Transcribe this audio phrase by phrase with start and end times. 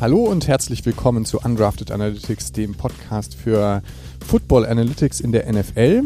[0.00, 3.82] Hallo und herzlich willkommen zu Undrafted Analytics, dem Podcast für
[4.24, 6.04] Football Analytics in der NFL.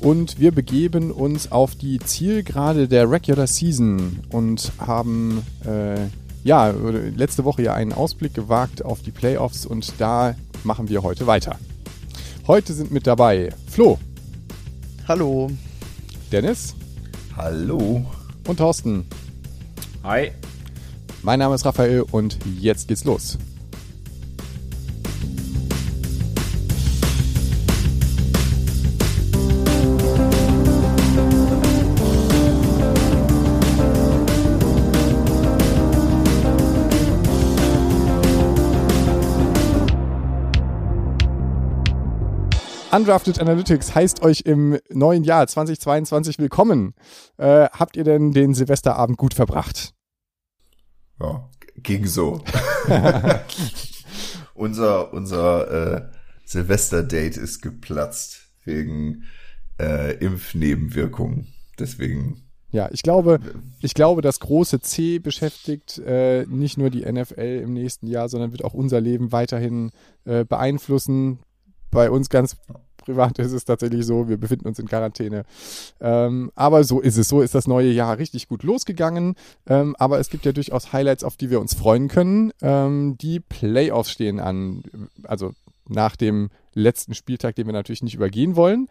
[0.00, 6.08] Und wir begeben uns auf die Zielgerade der Regular Season und haben äh,
[6.44, 11.26] ja letzte Woche ja einen Ausblick gewagt auf die Playoffs und da machen wir heute
[11.26, 11.58] weiter.
[12.46, 13.98] Heute sind mit dabei Flo.
[15.08, 15.50] Hallo.
[16.30, 16.74] Dennis.
[17.34, 18.04] Hallo.
[18.46, 19.06] Und Thorsten.
[20.04, 20.32] Hi.
[21.26, 23.36] Mein Name ist Raphael und jetzt geht's los.
[42.92, 46.94] Undrafted Analytics heißt euch im neuen Jahr 2022 willkommen.
[47.36, 49.95] Äh, habt ihr denn den Silvesterabend gut verbracht?
[51.20, 52.42] Ja, ging so.
[54.54, 56.02] unser unser äh,
[56.44, 59.24] Silvester-Date ist geplatzt wegen
[59.80, 61.48] äh, Impfnebenwirkungen.
[61.78, 62.42] Deswegen.
[62.70, 63.40] Ja, ich glaube,
[63.80, 68.52] ich glaube, das große C beschäftigt äh, nicht nur die NFL im nächsten Jahr, sondern
[68.52, 69.92] wird auch unser Leben weiterhin
[70.24, 71.38] äh, beeinflussen.
[71.90, 72.56] Bei uns ganz
[73.06, 75.44] privat ist es tatsächlich so, wir befinden uns in Quarantäne.
[76.00, 77.28] Ähm, aber so ist es.
[77.28, 79.36] So ist das neue Jahr richtig gut losgegangen.
[79.66, 82.52] Ähm, aber es gibt ja durchaus Highlights, auf die wir uns freuen können.
[82.60, 84.82] Ähm, die Playoffs stehen an.
[85.22, 85.52] Also
[85.88, 88.88] nach dem letzten Spieltag, den wir natürlich nicht übergehen wollen.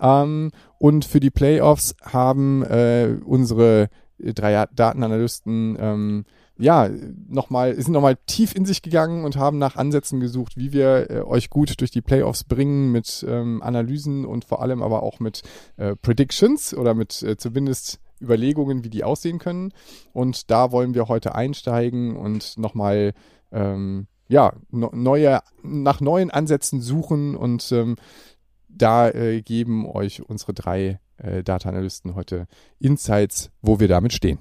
[0.00, 6.24] Ähm, und für die Playoffs haben äh, unsere drei Datenanalysten ähm,
[6.58, 6.88] ja,
[7.28, 11.20] nochmal, sind nochmal tief in sich gegangen und haben nach Ansätzen gesucht, wie wir äh,
[11.22, 15.42] euch gut durch die Playoffs bringen mit ähm, Analysen und vor allem aber auch mit
[15.76, 19.72] äh, Predictions oder mit äh, zumindest Überlegungen, wie die aussehen können.
[20.12, 23.12] Und da wollen wir heute einsteigen und nochmal
[23.52, 27.96] ähm, ja, no, neue, nach neuen Ansätzen suchen und ähm,
[28.68, 32.46] da äh, geben euch unsere drei äh, Data-Analysten heute
[32.78, 34.38] Insights, wo wir damit stehen.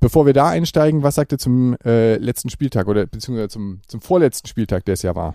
[0.00, 4.00] Bevor wir da einsteigen, was sagt ihr zum äh, letzten Spieltag oder beziehungsweise zum, zum
[4.00, 5.34] vorletzten Spieltag, der es ja war?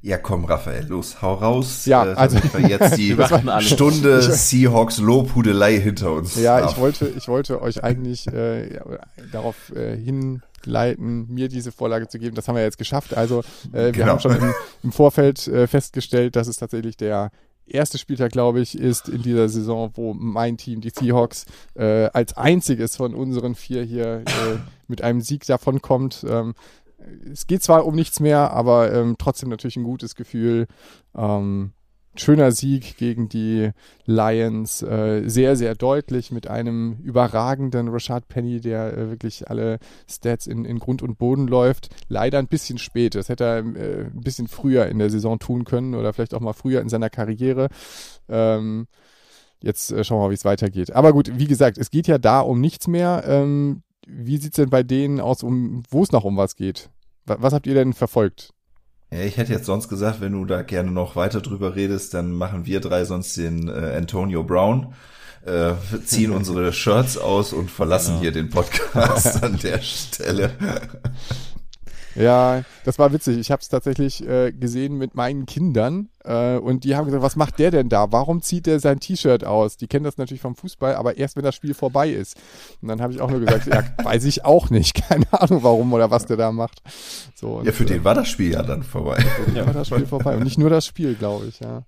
[0.00, 1.84] Ja, komm, Raphael, los, hau raus.
[1.84, 3.16] Ja, äh, also wir jetzt die
[3.60, 6.36] Stunde Seahawks Lobhudelei hinter uns.
[6.36, 8.78] Ja, ich wollte, ich wollte euch eigentlich äh,
[9.32, 12.36] darauf äh, hinleiten, mir diese Vorlage zu geben.
[12.36, 13.16] Das haben wir jetzt geschafft.
[13.16, 13.40] Also
[13.72, 14.06] äh, wir genau.
[14.12, 17.32] haben schon im, im Vorfeld äh, festgestellt, dass es tatsächlich der
[17.70, 22.36] erste Spieltag, glaube ich, ist in dieser Saison, wo mein Team, die Seahawks, äh, als
[22.36, 24.58] einziges von unseren vier hier äh,
[24.88, 26.24] mit einem Sieg davonkommt.
[26.28, 26.54] Ähm,
[27.32, 30.66] es geht zwar um nichts mehr, aber ähm, trotzdem natürlich ein gutes Gefühl.
[31.16, 31.72] Ähm,
[32.18, 33.70] schöner Sieg gegen die
[34.04, 40.46] Lions, äh, sehr, sehr deutlich mit einem überragenden Rashad Penny, der äh, wirklich alle Stats
[40.46, 41.88] in, in Grund und Boden läuft.
[42.08, 43.14] Leider ein bisschen spät.
[43.14, 46.40] Das hätte er äh, ein bisschen früher in der Saison tun können oder vielleicht auch
[46.40, 47.68] mal früher in seiner Karriere.
[48.28, 48.86] Ähm,
[49.62, 50.92] jetzt äh, schauen wir mal, wie es weitergeht.
[50.92, 53.24] Aber gut, wie gesagt, es geht ja da um nichts mehr.
[53.26, 56.90] Ähm, wie sieht's denn bei denen aus, um wo es noch um was geht?
[57.24, 58.54] Was habt ihr denn verfolgt?
[59.10, 62.32] Ja, ich hätte jetzt sonst gesagt, wenn du da gerne noch weiter drüber redest, dann
[62.32, 64.94] machen wir drei sonst den äh, Antonio Brown,
[65.46, 65.72] äh,
[66.04, 68.20] ziehen unsere Shirts aus und verlassen genau.
[68.20, 70.52] hier den Podcast an der Stelle.
[72.18, 73.38] Ja, das war witzig.
[73.38, 77.36] Ich habe es tatsächlich äh, gesehen mit meinen Kindern äh, und die haben gesagt, was
[77.36, 78.10] macht der denn da?
[78.10, 79.76] Warum zieht der sein T-Shirt aus?
[79.76, 82.36] Die kennen das natürlich vom Fußball, aber erst wenn das Spiel vorbei ist.
[82.82, 84.94] Und dann habe ich auch nur gesagt, ja, weiß ich auch nicht.
[85.08, 86.82] Keine Ahnung, warum oder was der da macht.
[87.34, 89.20] So, ja, für den war das Spiel ja dann vorbei.
[89.20, 90.36] Für den war das Spiel vorbei.
[90.36, 91.84] Und nicht nur das Spiel, glaube ich, ja.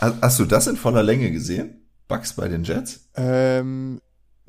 [0.00, 1.86] Hast du das in voller Länge gesehen?
[2.08, 3.08] Bugs bei den Jets?
[3.14, 4.00] Ähm,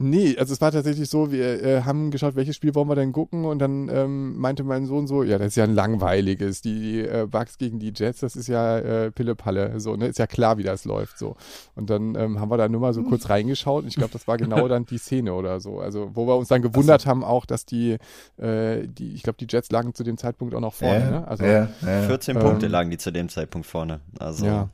[0.02, 3.12] Nee, also es war tatsächlich so, wir äh, haben geschaut, welches Spiel wollen wir denn
[3.12, 6.80] gucken und dann ähm, meinte mein Sohn so, ja, das ist ja ein langweiliges, die,
[6.80, 10.28] die äh, Bugs gegen die Jets, das ist ja äh, Pille-Palle, so, ne, ist ja
[10.28, 11.36] klar, wie das läuft, so.
[11.76, 14.28] Und dann ähm, haben wir da nur mal so kurz reingeschaut und ich glaube, das
[14.28, 17.46] war genau dann die Szene oder so, also wo wir uns dann gewundert haben auch,
[17.46, 17.98] dass die,
[18.38, 21.28] äh, die ich glaube, die Jets lagen zu dem Zeitpunkt auch noch vorne, ja, ne?
[21.28, 22.02] Also, ja, ja.
[22.04, 24.70] 14 ähm, Punkte lagen die zu dem Zeitpunkt vorne, also ja.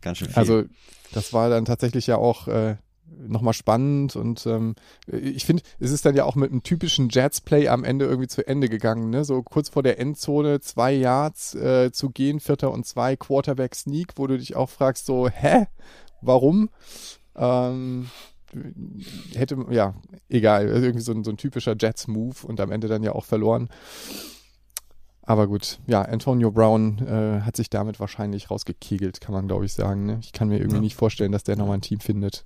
[0.00, 0.36] ganz schön viel.
[0.36, 0.64] Also
[1.12, 2.76] das war dann tatsächlich ja auch äh,
[3.28, 4.74] nochmal spannend und ähm,
[5.06, 8.46] ich finde, es ist dann ja auch mit einem typischen Jets-Play am Ende irgendwie zu
[8.46, 9.24] Ende gegangen, ne?
[9.24, 14.26] So kurz vor der Endzone zwei Yards äh, zu gehen, Vierter und zwei, Quarterback-Sneak, wo
[14.26, 15.66] du dich auch fragst, so, hä?
[16.20, 16.70] Warum?
[17.36, 18.08] Ähm,
[19.34, 19.94] hätte, ja,
[20.28, 23.24] egal, also irgendwie so ein, so ein typischer Jets-Move und am Ende dann ja auch
[23.24, 23.68] verloren.
[25.22, 29.72] Aber gut, ja, Antonio Brown äh, hat sich damit wahrscheinlich rausgekegelt, kann man glaube ich
[29.72, 30.06] sagen.
[30.06, 30.18] Ne?
[30.22, 30.82] Ich kann mir irgendwie ja.
[30.82, 32.44] nicht vorstellen, dass der nochmal ein Team findet.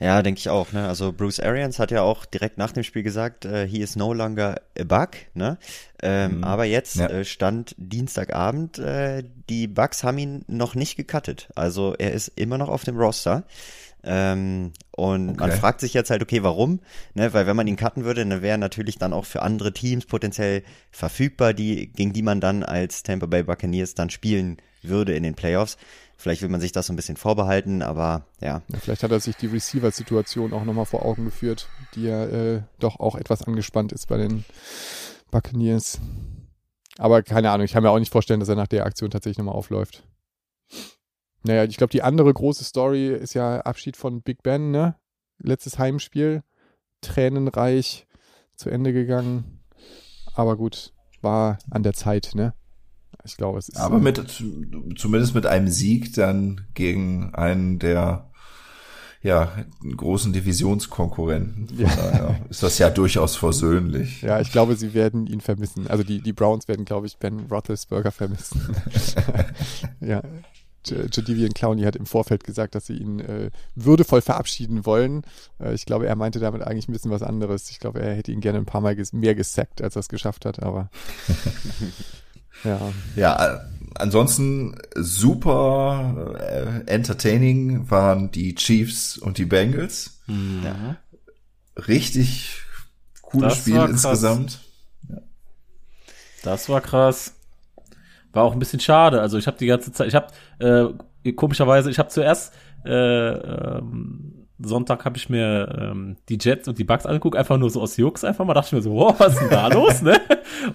[0.00, 0.72] Ja, denke ich auch.
[0.72, 0.88] Ne?
[0.88, 4.14] Also Bruce Arians hat ja auch direkt nach dem Spiel gesagt, äh, he is no
[4.14, 5.10] longer a bug.
[5.34, 5.58] Ne?
[6.02, 6.44] Ähm, mhm.
[6.44, 7.06] Aber jetzt ja.
[7.06, 11.50] äh, stand Dienstagabend, äh, die Bugs haben ihn noch nicht gecuttet.
[11.54, 13.44] Also er ist immer noch auf dem Roster.
[14.02, 15.40] Ähm, und okay.
[15.40, 16.80] man fragt sich jetzt halt, okay, warum?
[17.12, 19.74] Ne, weil wenn man ihn cutten würde, dann wäre er natürlich dann auch für andere
[19.74, 25.14] Teams potenziell verfügbar, die, gegen die man dann als Tampa Bay Buccaneers dann spielen würde
[25.14, 25.76] in den Playoffs.
[26.20, 28.60] Vielleicht will man sich das so ein bisschen vorbehalten, aber ja.
[28.68, 32.62] ja vielleicht hat er sich die Receiver-Situation auch nochmal vor Augen geführt, die ja äh,
[32.78, 34.44] doch auch etwas angespannt ist bei den
[35.30, 35.98] Buccaneers.
[36.98, 39.38] Aber keine Ahnung, ich kann mir auch nicht vorstellen, dass er nach der Aktion tatsächlich
[39.38, 40.04] nochmal aufläuft.
[41.42, 44.96] Naja, ich glaube, die andere große Story ist ja Abschied von Big Ben, ne?
[45.38, 46.42] Letztes Heimspiel,
[47.00, 48.06] tränenreich
[48.56, 49.62] zu Ende gegangen.
[50.34, 52.52] Aber gut, war an der Zeit, ne?
[53.24, 53.78] Ich glaube, es ist.
[53.78, 54.22] Aber mit,
[54.96, 58.30] zumindest mit einem Sieg dann gegen einen der,
[59.22, 59.52] ja,
[59.96, 61.68] großen Divisionskonkurrenten.
[61.76, 61.88] Ja.
[61.94, 64.22] Daher ist das ja durchaus versöhnlich.
[64.22, 65.86] Ja, ich glaube, sie werden ihn vermissen.
[65.88, 68.74] Also die, die Browns werden, glaube ich, Ben Roethlisberger vermissen.
[70.00, 70.22] ja.
[70.86, 75.24] Jadivian Clowney hat im Vorfeld gesagt, dass sie ihn äh, würdevoll verabschieden wollen.
[75.58, 77.68] Äh, ich glaube, er meinte damit eigentlich ein bisschen was anderes.
[77.70, 80.08] Ich glaube, er hätte ihn gerne ein paar Mal ges mehr gesackt, als er es
[80.08, 80.90] geschafft hat, aber
[82.64, 82.92] Ja.
[83.16, 83.60] Ja,
[83.94, 90.20] ansonsten super äh, entertaining waren die Chiefs und die Bengals.
[90.26, 90.62] Mhm.
[90.64, 90.96] Ja.
[91.86, 92.58] Richtig
[93.22, 94.60] cooles das Spiel insgesamt.
[95.08, 95.18] Ja.
[96.42, 97.34] Das war krass.
[98.32, 99.20] War auch ein bisschen schade.
[99.20, 100.28] Also ich habe die ganze Zeit, ich habe
[101.24, 102.52] äh, komischerweise, ich habe zuerst
[102.84, 107.70] äh, ähm, Sonntag habe ich mir ähm, die Jets und die Bugs angeguckt, einfach nur
[107.70, 108.54] so aus Jux einfach mal.
[108.54, 110.20] Dachte ich mir so, wow, was ist denn da los, ne?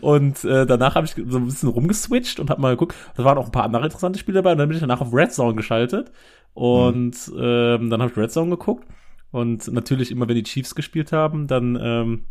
[0.01, 2.95] Und äh, danach habe ich so ein bisschen rumgeswitcht und habe mal geguckt.
[3.15, 4.53] Da waren auch ein paar andere interessante Spiele dabei.
[4.53, 6.11] Und dann bin ich danach auf Red Zone geschaltet
[6.53, 7.39] und mhm.
[7.39, 8.87] ähm, dann habe ich Red Zone geguckt.
[9.31, 12.25] Und natürlich immer, wenn die Chiefs gespielt haben, dann ähm,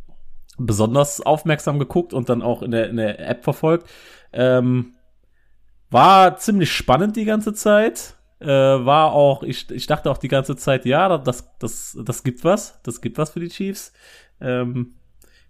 [0.57, 3.89] besonders aufmerksam geguckt und dann auch in der, in der App verfolgt.
[4.33, 4.95] Ähm,
[5.91, 10.57] war ziemlich spannend die ganze Zeit äh, war auch, ich, ich dachte auch die ganze
[10.57, 13.93] Zeit, ja, das, das, das gibt was, das gibt was für die Chiefs.
[14.41, 14.95] Ähm,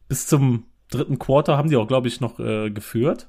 [0.08, 3.28] bis zum dritten Quarter haben die auch, glaube ich, noch äh, geführt.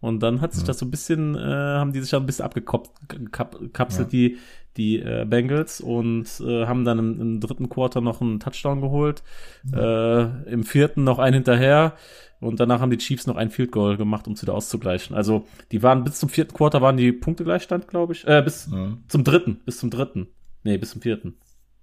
[0.00, 0.68] Und dann hat sich ja.
[0.68, 4.18] das so ein bisschen, äh, haben die sich dann ein bisschen abgekapselt, ja.
[4.18, 4.38] die,
[4.76, 9.24] die äh, Bengals, und äh, haben dann im, im, dritten Quarter noch einen Touchdown geholt.
[9.72, 10.20] Ja.
[10.20, 11.94] Äh, Im vierten noch einen hinterher.
[12.40, 15.16] Und danach haben die Chiefs noch ein Field Goal gemacht, um es wieder auszugleichen.
[15.16, 18.26] Also die waren bis zum vierten Quarter waren die Punkte Gleichstand, glaube ich.
[18.26, 18.96] Äh, bis ja.
[19.08, 20.28] zum dritten, bis zum dritten.
[20.62, 21.36] Nee, bis zum vierten.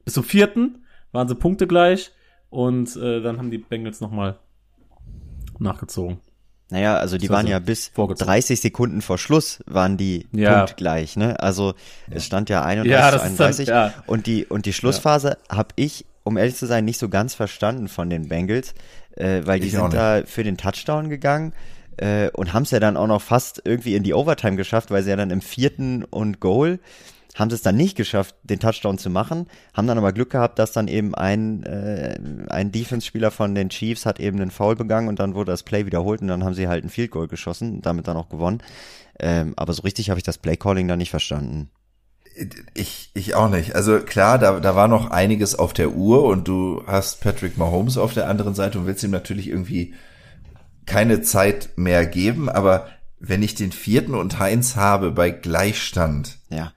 [0.06, 2.12] Bis zum vierten waren sie Punkte gleich
[2.50, 4.40] und äh, dann haben die Bengals nochmal
[5.60, 6.20] nachgezogen.
[6.70, 10.58] Naja, also die waren ja bis 30 Sekunden vor Schluss waren die ja.
[10.58, 11.40] punktgleich, ne?
[11.40, 11.76] Also
[12.10, 14.04] es stand ja 31 ja, zu 31 dann, ja.
[14.08, 15.58] und die und die Schlussphase ja.
[15.58, 18.74] habe ich, um ehrlich zu sein, nicht so ganz verstanden von den Bengals
[19.16, 21.54] äh, weil die sind da für den Touchdown gegangen
[21.98, 25.04] äh, und haben es ja dann auch noch fast irgendwie in die Overtime geschafft, weil
[25.04, 26.80] sie ja dann im vierten und Goal
[27.36, 30.58] haben sie es dann nicht geschafft, den Touchdown zu machen, haben dann aber Glück gehabt,
[30.58, 32.18] dass dann eben ein, äh,
[32.50, 35.86] ein Defense-Spieler von den Chiefs hat eben einen Foul begangen und dann wurde das Play
[35.86, 38.64] wiederholt und dann haben sie halt ein Field Goal geschossen und damit dann auch gewonnen.
[39.20, 41.70] Ähm, aber so richtig habe ich das Play Calling da nicht verstanden.
[42.74, 43.76] Ich, ich auch nicht.
[43.76, 47.98] Also klar, da, da war noch einiges auf der Uhr und du hast Patrick Mahomes
[47.98, 49.94] auf der anderen Seite und willst ihm natürlich irgendwie
[50.86, 52.88] keine Zeit mehr geben, aber
[53.20, 56.38] wenn ich den vierten und Heinz habe bei Gleichstand.
[56.50, 56.74] Ja.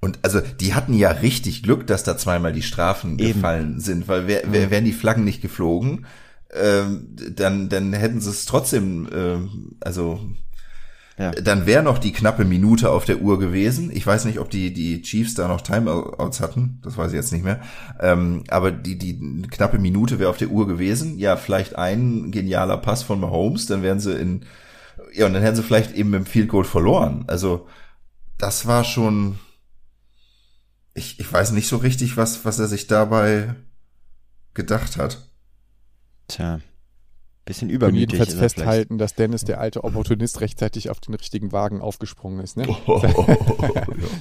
[0.00, 3.34] Und also die hatten ja richtig Glück, dass da zweimal die Strafen Eben.
[3.34, 4.70] gefallen sind, weil wär, wär, mhm.
[4.70, 6.06] wären die Flaggen nicht geflogen,
[6.52, 10.20] ähm, dann, dann hätten sie es trotzdem, ähm, also
[11.20, 11.32] ja.
[11.32, 13.90] Dann wäre noch die knappe Minute auf der Uhr gewesen.
[13.92, 16.80] Ich weiß nicht, ob die, die Chiefs da noch Timeouts hatten.
[16.82, 17.60] Das weiß ich jetzt nicht mehr.
[18.00, 21.18] Ähm, aber die, die knappe Minute wäre auf der Uhr gewesen.
[21.18, 23.66] Ja, vielleicht ein genialer Pass von Mahomes.
[23.66, 24.46] Dann wären sie in,
[25.12, 27.24] ja, und dann hätten sie vielleicht eben im Field Goal verloren.
[27.26, 27.68] Also,
[28.38, 29.38] das war schon,
[30.94, 33.56] ich, ich weiß nicht so richtig, was, was er sich dabei
[34.54, 35.28] gedacht hat.
[36.28, 36.60] Tja.
[37.46, 38.12] Bisschen übermütig.
[38.12, 42.56] jedenfalls festhalten, dass Dennis, der alte Opportunist, rechtzeitig auf den richtigen Wagen aufgesprungen ist.
[42.56, 42.68] Ne?
[42.86, 43.02] Oh,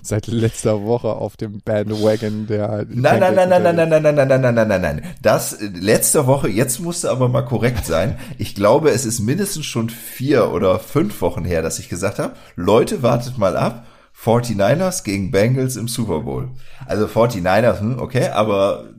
[0.01, 2.85] Seit letzter Woche auf dem Bandwagon der.
[2.89, 5.01] Nein, nein, nein, nein, nein, nein, nein, nein, nein, nein, nein, nein, nein, nein.
[5.21, 6.47] Das letzte Woche.
[6.49, 8.17] Jetzt musste aber mal korrekt sein.
[8.37, 12.35] Ich glaube, es ist mindestens schon vier oder fünf Wochen her, dass ich gesagt habe:
[12.55, 13.85] Leute, wartet mal ab.
[14.17, 16.51] 49ers gegen Bengals im Super Bowl.
[16.85, 18.89] Also 49ers, hm, okay, aber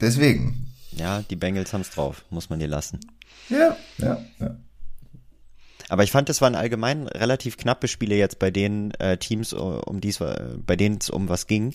[0.00, 0.65] deswegen.
[0.96, 3.00] Ja, die Bengals haben's drauf, muss man dir lassen.
[3.48, 4.56] Ja, ja, ja.
[5.88, 10.00] Aber ich fand, es waren allgemein relativ knappe Spiele jetzt bei den äh, Teams, um
[10.00, 11.74] die es, bei denen es um was ging.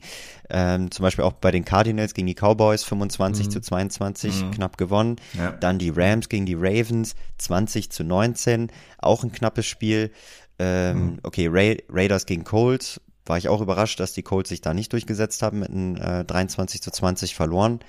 [0.50, 3.52] Ähm, zum Beispiel auch bei den Cardinals gegen die Cowboys 25 mhm.
[3.52, 4.52] zu 22 mhm.
[4.52, 5.16] knapp gewonnen.
[5.34, 5.52] Ja.
[5.52, 10.12] Dann die Rams gegen die Ravens 20 zu 19, auch ein knappes Spiel.
[10.60, 11.20] Ähm, mhm.
[11.24, 14.92] Okay, Ra Raiders gegen Colts war ich auch überrascht, dass die Colts sich da nicht
[14.92, 17.80] durchgesetzt haben mit einem äh, 23 zu 20 verloren.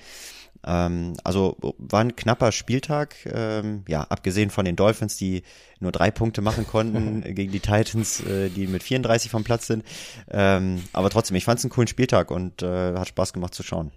[0.65, 5.43] Ähm, also war ein knapper Spieltag, ähm, ja, abgesehen von den Dolphins, die
[5.79, 9.83] nur drei Punkte machen konnten gegen die Titans, äh, die mit 34 vom Platz sind.
[10.29, 13.63] Ähm, aber trotzdem, ich fand es einen coolen Spieltag und äh, hat Spaß gemacht zu
[13.63, 13.91] schauen.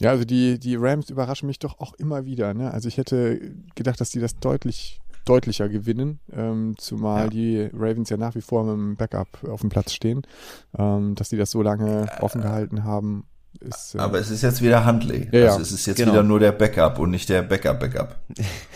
[0.00, 2.54] Ja, also die, die Rams überraschen mich doch auch immer wieder.
[2.54, 2.70] Ne?
[2.70, 7.30] Also ich hätte gedacht, dass die das deutlich deutlicher gewinnen, ähm, zumal ja.
[7.30, 10.22] die Ravens ja nach wie vor mit dem Backup auf dem Platz stehen,
[10.78, 13.24] ähm, dass die das so lange offen gehalten haben
[13.60, 15.28] ist, äh Aber es ist jetzt wieder Huntley.
[15.32, 16.12] Ja, also es ist jetzt genau.
[16.12, 18.16] wieder nur der Backup und nicht der Backup-Backup.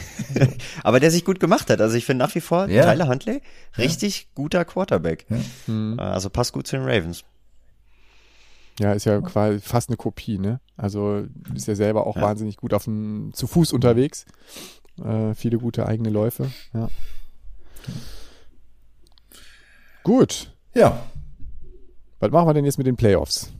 [0.82, 1.80] Aber der sich gut gemacht hat.
[1.80, 2.84] Also ich finde nach wie vor ja.
[2.84, 3.42] Tyler Huntley
[3.78, 4.26] richtig ja.
[4.34, 5.26] guter Quarterback.
[5.28, 5.36] Ja.
[5.72, 5.98] Mhm.
[5.98, 7.24] Also passt gut zu den Ravens.
[8.78, 10.60] Ja, ist ja quasi fast eine Kopie, ne?
[10.76, 14.24] Also ist ja selber auch wahnsinnig gut auf dem, zu Fuß unterwegs.
[15.04, 16.88] Äh, viele gute eigene Läufe, ja.
[20.02, 20.52] Gut.
[20.74, 21.02] Ja.
[22.20, 23.52] Was machen wir denn jetzt mit den Playoffs?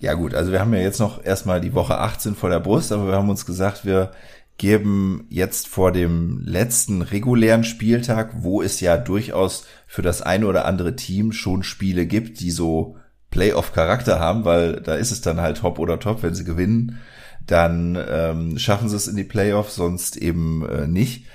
[0.00, 2.90] Ja gut, also wir haben ja jetzt noch erstmal die Woche 18 vor der Brust,
[2.90, 4.12] aber wir haben uns gesagt, wir
[4.56, 10.64] geben jetzt vor dem letzten regulären Spieltag, wo es ja durchaus für das eine oder
[10.64, 12.96] andere Team schon Spiele gibt, die so
[13.30, 16.98] Playoff-Charakter haben, weil da ist es dann halt Top oder Top, wenn sie gewinnen,
[17.46, 21.26] dann ähm, schaffen sie es in die Playoffs, sonst eben äh, nicht.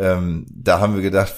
[0.00, 1.34] Ähm, da haben wir gedacht,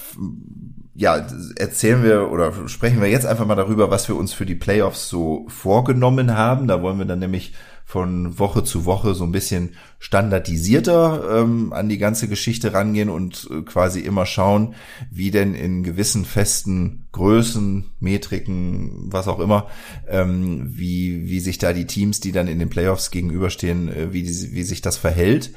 [0.95, 4.55] ja, erzählen wir oder sprechen wir jetzt einfach mal darüber, was wir uns für die
[4.55, 6.69] Playoffs so vorgenommen haben.
[6.69, 11.89] Da wollen wir dann nämlich von Woche zu Woche so ein bisschen standardisierter ähm, an
[11.89, 14.75] die ganze Geschichte rangehen und äh, quasi immer schauen,
[15.11, 19.67] wie denn in gewissen festen Größen, Metriken, was auch immer,
[20.09, 24.23] ähm, wie, wie sich da die Teams, die dann in den Playoffs gegenüberstehen, äh, wie,
[24.23, 25.53] die, wie sich das verhält.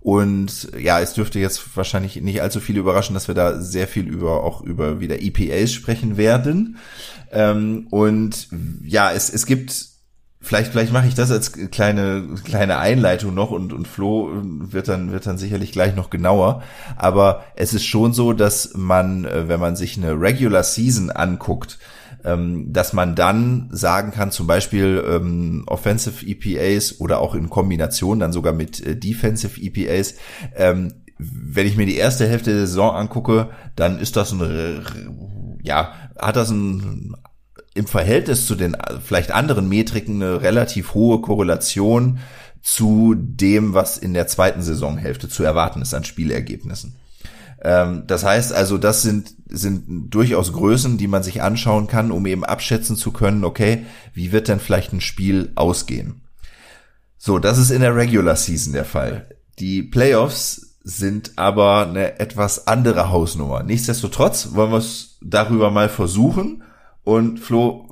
[0.00, 4.08] Und ja, es dürfte jetzt wahrscheinlich nicht allzu viel überraschen, dass wir da sehr viel
[4.08, 6.78] über auch über wieder EPAs sprechen werden.
[7.32, 8.48] Ähm, und
[8.82, 9.90] ja, es, es gibt
[10.42, 15.12] Vielleicht, vielleicht mache ich das als kleine, kleine Einleitung noch und, und Flo wird dann,
[15.12, 16.62] wird dann sicherlich gleich noch genauer.
[16.96, 21.78] Aber es ist schon so, dass man, äh, wenn man sich eine Regular Season anguckt,
[22.24, 28.20] ähm, dass man dann sagen kann, zum Beispiel ähm, Offensive EPAs oder auch in Kombination
[28.20, 30.14] dann sogar mit äh, Defensive EPAs,
[30.56, 35.92] ähm, wenn ich mir die erste Hälfte der Saison angucke, dann ist das ein, ja,
[36.18, 37.14] hat das ein
[37.74, 42.18] im Verhältnis zu den vielleicht anderen Metriken eine relativ hohe Korrelation
[42.62, 46.96] zu dem, was in der zweiten Saisonhälfte zu erwarten ist an Spielergebnissen.
[47.62, 52.26] Ähm, das heißt also, das sind, sind durchaus Größen, die man sich anschauen kann, um
[52.26, 56.22] eben abschätzen zu können, okay, wie wird denn vielleicht ein Spiel ausgehen?
[57.18, 59.28] So, das ist in der Regular Season der Fall.
[59.58, 63.62] Die Playoffs sind aber eine etwas andere Hausnummer.
[63.62, 66.62] Nichtsdestotrotz wollen wir es darüber mal versuchen.
[67.04, 67.88] Und Flo,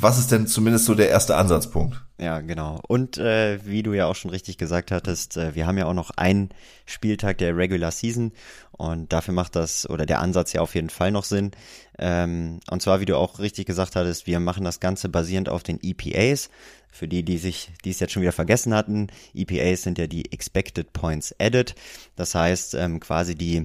[0.00, 2.02] was ist denn zumindest so der erste Ansatzpunkt?
[2.18, 2.80] Ja, genau.
[2.88, 5.94] Und äh, wie du ja auch schon richtig gesagt hattest, äh, wir haben ja auch
[5.94, 6.50] noch einen
[6.86, 8.32] Spieltag der Regular Season
[8.72, 11.50] und dafür macht das oder der Ansatz ja auf jeden Fall noch Sinn.
[11.98, 15.62] Ähm, und zwar, wie du auch richtig gesagt hattest, wir machen das Ganze basierend auf
[15.62, 16.50] den EPAs.
[16.90, 20.32] Für die, die sich, die es jetzt schon wieder vergessen hatten, EPAs sind ja die
[20.32, 21.74] Expected Points Added.
[22.16, 23.64] Das heißt ähm, quasi die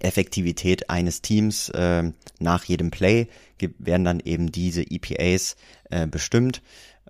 [0.00, 3.28] Effektivität eines Teams äh, nach jedem Play
[3.78, 5.56] werden dann eben diese EPAs
[5.90, 6.62] äh, bestimmt.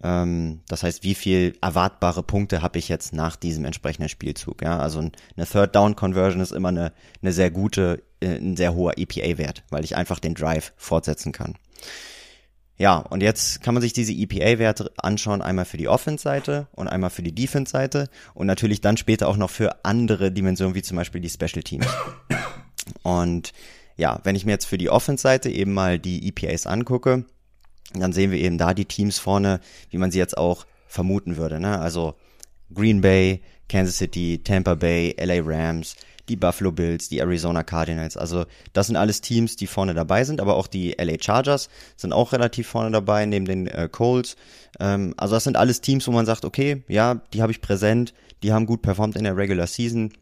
[0.03, 4.63] Ähm, das heißt, wie viel erwartbare Punkte habe ich jetzt nach diesem entsprechenden Spielzug?
[4.63, 6.93] Ja, also eine Third Down Conversion ist immer eine,
[7.23, 11.55] eine sehr gute, äh, ein sehr hoher EPA-Wert, weil ich einfach den Drive fortsetzen kann.
[12.77, 17.11] Ja, und jetzt kann man sich diese EPA-Werte anschauen, einmal für die Offense-Seite und einmal
[17.11, 21.21] für die Defense-Seite und natürlich dann später auch noch für andere Dimensionen, wie zum Beispiel
[21.21, 21.87] die Special Teams.
[23.03, 23.53] Und
[23.97, 27.25] ja, wenn ich mir jetzt für die Offense-Seite eben mal die EPAs angucke,
[27.93, 29.61] dann sehen wir eben da die Teams vorne,
[29.91, 31.61] wie man sie jetzt auch vermuten würde.
[31.61, 31.79] Ne?
[31.79, 32.15] Also
[32.73, 35.97] Green Bay, Kansas City, Tampa Bay, LA Rams,
[36.29, 38.17] die Buffalo Bills, die Arizona Cardinals.
[38.17, 42.13] Also das sind alles Teams, die vorne dabei sind, aber auch die LA Chargers sind
[42.13, 44.37] auch relativ vorne dabei, neben den äh, Colts.
[44.81, 48.15] Ähm, also das sind alles Teams, wo man sagt, okay, ja, die habe ich präsent,
[48.43, 50.13] die haben gut performt in der Regular Season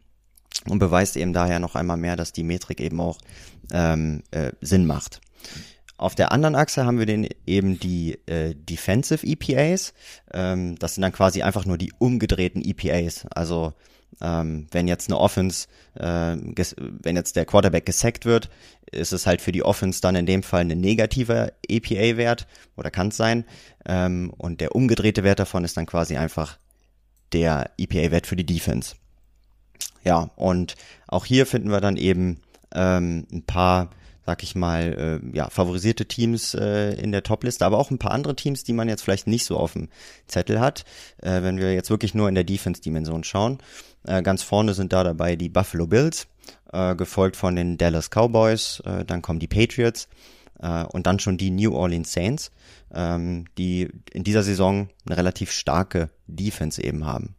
[0.67, 3.17] und beweist eben daher noch einmal mehr, dass die Metrik eben auch
[3.71, 5.21] ähm, äh, Sinn macht.
[5.97, 9.93] Auf der anderen Achse haben wir den eben die äh, Defensive EPAs.
[10.33, 13.25] Ähm, das sind dann quasi einfach nur die umgedrehten EPAs.
[13.33, 13.73] Also
[14.21, 18.49] ähm, wenn jetzt eine Offense, äh, wenn jetzt der Quarterback gesackt wird,
[18.91, 23.09] ist es halt für die Offense dann in dem Fall ein negativer EPA-Wert oder kann
[23.09, 23.45] es sein.
[23.85, 26.57] Ähm, und der umgedrehte Wert davon ist dann quasi einfach
[27.33, 28.95] der EPA-Wert für die Defense.
[30.03, 30.75] Ja, und
[31.07, 32.39] auch hier finden wir dann eben
[32.73, 33.89] ähm, ein paar
[34.25, 38.11] sag ich mal, äh, ja, favorisierte Teams äh, in der Topliste, aber auch ein paar
[38.11, 39.89] andere Teams, die man jetzt vielleicht nicht so auf dem
[40.27, 40.85] Zettel hat,
[41.21, 43.57] äh, wenn wir jetzt wirklich nur in der Defense-Dimension schauen.
[44.05, 46.27] Äh, ganz vorne sind da dabei die Buffalo Bills,
[46.71, 50.07] äh, gefolgt von den Dallas Cowboys, äh, dann kommen die Patriots
[50.59, 52.51] äh, und dann schon die New Orleans Saints,
[52.93, 57.35] ähm, die in dieser Saison eine relativ starke Defense eben haben.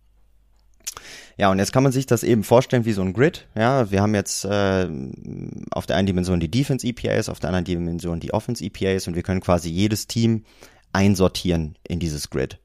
[1.36, 3.46] Ja, und jetzt kann man sich das eben vorstellen wie so ein Grid.
[3.56, 4.88] Ja, wir haben jetzt äh,
[5.70, 9.16] auf der einen Dimension die Defense EPAs, auf der anderen Dimension die Offense EPAs und
[9.16, 10.44] wir können quasi jedes Team
[10.92, 12.60] einsortieren in dieses Grid.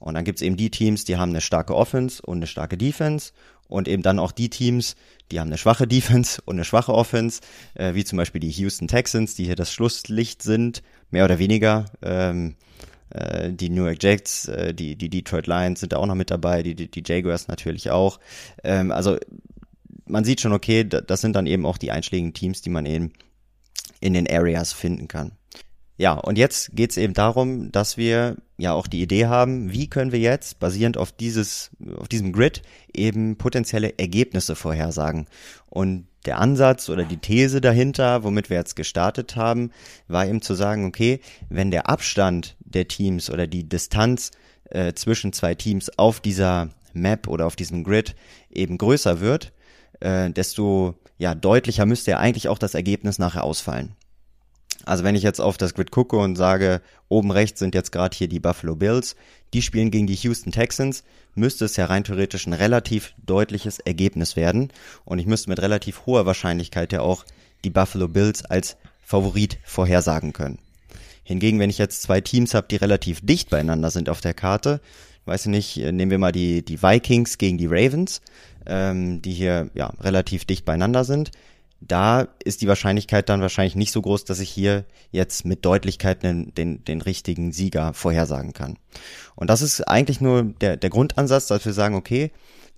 [0.00, 3.32] Und dann gibt's eben die Teams, die haben eine starke Offense und eine starke Defense
[3.68, 4.96] und eben dann auch die Teams,
[5.30, 7.40] die haben eine schwache Defense und eine schwache Offense,
[7.74, 11.86] äh, wie zum Beispiel die Houston Texans, die hier das Schlusslicht sind, mehr oder weniger.
[12.02, 12.95] Ähm, äh,
[13.52, 16.62] die New York Jets, äh, die, die Detroit Lions sind da auch noch mit dabei,
[16.62, 18.18] die, die, die Jaguars natürlich auch.
[18.64, 19.16] Ähm, also
[20.06, 23.12] man sieht schon, okay, das sind dann eben auch die einschlägigen Teams, die man eben
[24.00, 25.32] in den Areas finden kann.
[25.98, 30.12] Ja, und jetzt geht's eben darum, dass wir ja auch die Idee haben, wie können
[30.12, 35.26] wir jetzt basierend auf dieses, auf diesem Grid eben potenzielle Ergebnisse vorhersagen.
[35.66, 39.70] Und der Ansatz oder die These dahinter, womit wir jetzt gestartet haben,
[40.08, 44.32] war eben zu sagen, okay, wenn der Abstand der Teams oder die Distanz
[44.70, 48.16] äh, zwischen zwei Teams auf dieser Map oder auf diesem Grid
[48.50, 49.52] eben größer wird,
[50.00, 53.94] äh, desto ja deutlicher müsste ja eigentlich auch das Ergebnis nachher ausfallen.
[54.86, 58.16] Also wenn ich jetzt auf das Grid gucke und sage, oben rechts sind jetzt gerade
[58.16, 59.16] hier die Buffalo Bills,
[59.52, 61.02] die spielen gegen die Houston Texans,
[61.34, 64.72] müsste es ja rein theoretisch ein relativ deutliches Ergebnis werden
[65.04, 67.24] und ich müsste mit relativ hoher Wahrscheinlichkeit ja auch
[67.64, 70.60] die Buffalo Bills als Favorit vorhersagen können.
[71.24, 74.80] Hingegen, wenn ich jetzt zwei Teams habe, die relativ dicht beieinander sind auf der Karte,
[75.24, 78.20] weiß ich nicht, äh, nehmen wir mal die, die Vikings gegen die Ravens,
[78.66, 81.32] ähm, die hier ja relativ dicht beieinander sind,
[81.80, 86.22] da ist die Wahrscheinlichkeit dann wahrscheinlich nicht so groß, dass ich hier jetzt mit Deutlichkeit
[86.22, 88.78] den, den, den richtigen Sieger vorhersagen kann.
[89.34, 92.32] Und das ist eigentlich nur der, der Grundansatz, dass wir sagen, okay,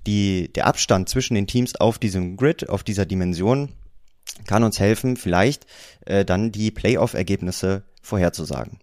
[0.06, 3.70] die, der Abstand zwischen den Teams auf diesem Grid, auf dieser Dimension,
[4.46, 5.66] kann uns helfen, vielleicht
[6.06, 8.78] äh, dann die Playoff-Ergebnisse vorherzusagen.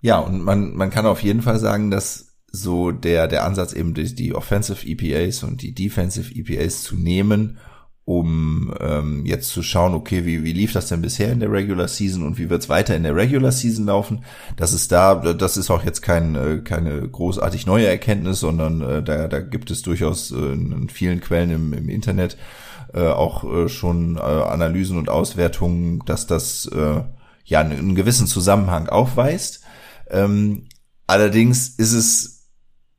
[0.00, 3.94] Ja, und man, man kann auf jeden Fall sagen, dass so der, der Ansatz eben
[3.94, 7.58] die, die Offensive EPAs und die Defensive EPAs zu nehmen
[8.06, 11.88] um ähm, jetzt zu schauen, okay, wie, wie lief das denn bisher in der Regular
[11.88, 14.22] Season und wie wird's weiter in der Regular Season laufen.
[14.56, 19.02] Das ist da, das ist auch jetzt kein, äh, keine großartig neue Erkenntnis, sondern äh,
[19.02, 22.36] da, da gibt es durchaus äh, in vielen Quellen im, im Internet
[22.94, 27.02] äh, auch äh, schon äh, Analysen und Auswertungen, dass das äh,
[27.44, 29.62] ja einen gewissen Zusammenhang aufweist.
[30.10, 30.68] Ähm,
[31.08, 32.35] allerdings ist es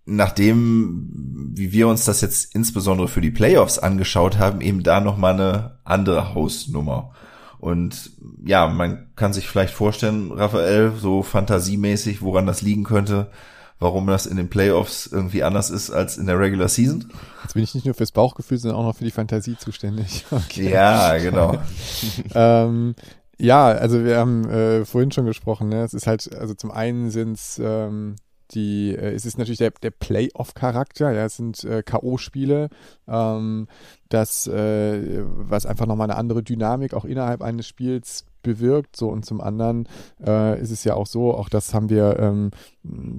[0.08, 5.34] nachdem, wie wir uns das jetzt insbesondere für die Playoffs angeschaut haben, eben da nochmal
[5.34, 7.12] eine andere Hausnummer.
[7.60, 8.12] Und
[8.46, 13.32] ja, man kann sich vielleicht vorstellen, Raphael, so fantasiemäßig, woran das liegen könnte,
[13.80, 17.12] warum das in den Playoffs irgendwie anders ist als in der Regular Season.
[17.44, 20.26] Jetzt bin ich nicht nur fürs Bauchgefühl, sondern auch noch für die Fantasie zuständig.
[20.32, 20.72] Okay.
[20.72, 21.58] Ja, genau.
[22.34, 22.96] ähm,
[23.38, 25.84] ja, also wir haben äh, vorhin schon gesprochen, ne?
[25.84, 28.16] Es ist halt, also zum einen sind es ähm,
[28.52, 32.70] die, äh, es ist natürlich der, der Playoff-Charakter, ja, es sind äh, K.O.-Spiele,
[33.08, 33.68] ähm,
[34.10, 38.96] das, äh, was einfach nochmal eine andere Dynamik auch innerhalb eines Spiels bewirkt.
[38.96, 39.88] So und zum anderen
[40.26, 42.52] äh, ist es ja auch so, auch das haben wir ähm,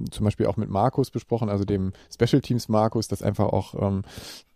[0.09, 4.01] zum Beispiel auch mit Markus besprochen, also dem Special Teams Markus, dass einfach auch ähm,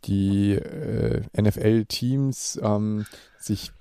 [0.05, 3.05] die äh, NFL-Teams ähm,
[3.37, 3.71] sich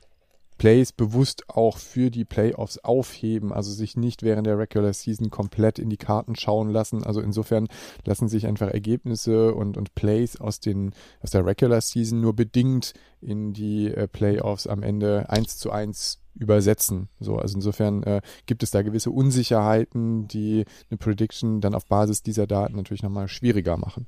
[0.62, 5.80] Plays bewusst auch für die Playoffs aufheben, also sich nicht während der Regular Season komplett
[5.80, 7.02] in die Karten schauen lassen.
[7.02, 7.66] Also insofern
[8.04, 12.94] lassen sich einfach Ergebnisse und, und Plays aus, den, aus der Regular Season nur bedingt
[13.20, 17.08] in die äh, Playoffs am Ende eins zu eins übersetzen.
[17.18, 22.22] So, also insofern äh, gibt es da gewisse Unsicherheiten, die eine Prediction dann auf Basis
[22.22, 24.06] dieser Daten natürlich nochmal schwieriger machen.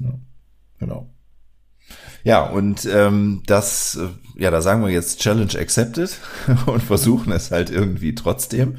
[0.00, 0.18] Ja,
[0.80, 1.06] genau.
[2.24, 6.18] Ja, und ähm, das, äh, ja, da sagen wir jetzt Challenge accepted
[6.66, 8.78] und versuchen es halt irgendwie trotzdem.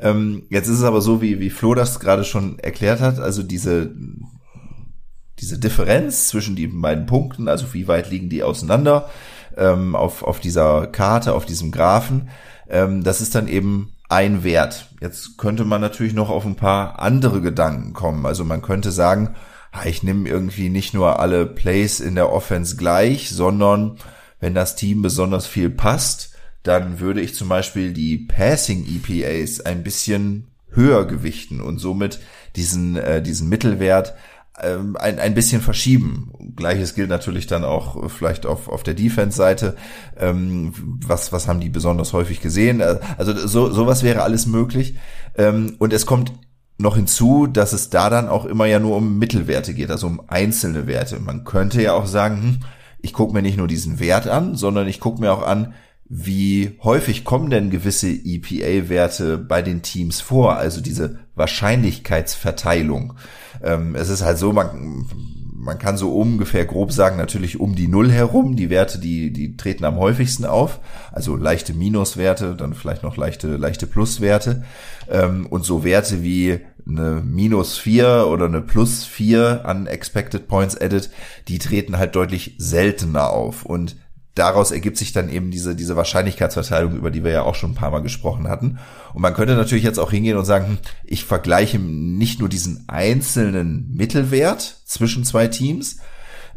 [0.00, 3.42] Ähm, jetzt ist es aber so, wie, wie Flo das gerade schon erklärt hat, also
[3.42, 3.92] diese,
[5.40, 9.10] diese Differenz zwischen den beiden Punkten, also wie weit liegen die auseinander
[9.56, 12.28] ähm, auf, auf dieser Karte, auf diesem Graphen,
[12.68, 14.90] ähm, das ist dann eben ein Wert.
[15.00, 18.24] Jetzt könnte man natürlich noch auf ein paar andere Gedanken kommen.
[18.26, 19.34] Also man könnte sagen,
[19.84, 23.98] ich nehme irgendwie nicht nur alle Plays in der Offense gleich, sondern
[24.40, 29.82] wenn das Team besonders viel passt, dann würde ich zum Beispiel die Passing EPAs ein
[29.82, 32.20] bisschen höher gewichten und somit
[32.54, 34.14] diesen, äh, diesen Mittelwert
[34.60, 36.32] ähm, ein, ein bisschen verschieben.
[36.56, 39.76] Gleiches gilt natürlich dann auch vielleicht auf, auf der Defense-Seite.
[40.18, 40.72] Ähm,
[41.06, 42.80] was, was haben die besonders häufig gesehen?
[42.80, 44.96] Äh, also so, sowas wäre alles möglich.
[45.36, 46.32] Ähm, und es kommt
[46.78, 50.22] noch hinzu, dass es da dann auch immer ja nur um Mittelwerte geht, also um
[50.28, 51.18] einzelne Werte.
[51.18, 52.60] Man könnte ja auch sagen, hm,
[53.00, 55.74] ich gucke mir nicht nur diesen Wert an, sondern ich gucke mir auch an,
[56.08, 63.14] wie häufig kommen denn gewisse EPA-Werte bei den Teams vor, also diese Wahrscheinlichkeitsverteilung.
[63.62, 65.06] Ähm, es ist halt so, man,
[65.58, 69.56] man kann so ungefähr grob sagen, natürlich um die Null herum, die Werte, die, die
[69.56, 70.80] treten am häufigsten auf,
[71.12, 74.64] also leichte Minuswerte, dann vielleicht noch leichte, leichte Pluswerte,
[75.08, 80.80] ähm, und so Werte wie eine Minus 4 oder eine Plus 4 an Expected Points
[80.80, 81.10] Added,
[81.48, 83.64] die treten halt deutlich seltener auf.
[83.64, 83.96] Und
[84.36, 87.76] daraus ergibt sich dann eben diese, diese Wahrscheinlichkeitsverteilung, über die wir ja auch schon ein
[87.76, 88.78] paar Mal gesprochen hatten.
[89.12, 92.84] Und man könnte natürlich jetzt auch hingehen und sagen, hm, ich vergleiche nicht nur diesen
[92.86, 95.96] einzelnen Mittelwert zwischen zwei Teams,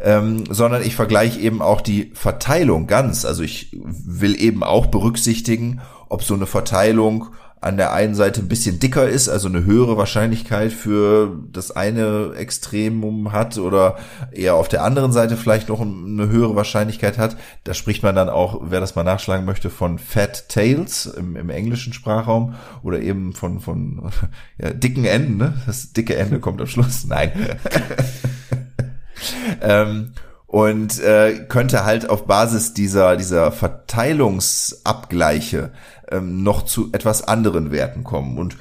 [0.01, 3.25] ähm, sondern ich vergleiche eben auch die Verteilung ganz.
[3.25, 7.27] Also ich will eben auch berücksichtigen, ob so eine Verteilung
[7.61, 12.33] an der einen Seite ein bisschen dicker ist, also eine höhere Wahrscheinlichkeit für das eine
[12.35, 13.97] Extremum hat oder
[14.31, 17.35] eher auf der anderen Seite vielleicht noch eine höhere Wahrscheinlichkeit hat.
[17.65, 21.49] Da spricht man dann auch, wer das mal nachschlagen möchte, von Fat Tails im, im
[21.49, 24.09] englischen Sprachraum oder eben von, von
[24.57, 25.35] ja, dicken Enden.
[25.37, 25.53] Ne?
[25.65, 27.05] Das dicke Ende kommt am Schluss.
[27.05, 27.33] Nein.
[29.61, 30.13] ähm,
[30.47, 35.71] und äh, könnte halt auf Basis dieser dieser Verteilungsabgleiche
[36.11, 38.37] ähm, noch zu etwas anderen Werten kommen.
[38.37, 38.57] Und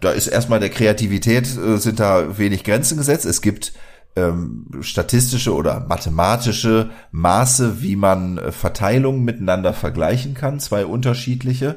[0.00, 3.24] da ist erstmal der Kreativität, äh, sind da wenig Grenzen gesetzt.
[3.24, 3.72] Es gibt
[4.16, 11.76] ähm, statistische oder mathematische Maße, wie man äh, Verteilungen miteinander vergleichen kann, zwei unterschiedliche.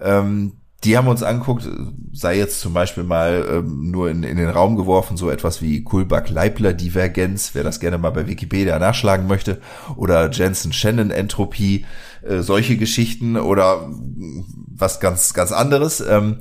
[0.00, 0.52] Ähm,
[0.84, 1.68] die haben uns angeguckt,
[2.12, 5.82] sei jetzt zum Beispiel mal ähm, nur in, in den Raum geworfen, so etwas wie
[5.82, 9.60] Kullback-Leibler-Divergenz, wer das gerne mal bei Wikipedia nachschlagen möchte,
[9.96, 11.86] oder Jensen-Shannon-Entropie,
[12.28, 13.88] äh, solche Geschichten oder
[14.68, 16.00] was ganz, ganz anderes.
[16.00, 16.38] Ähm,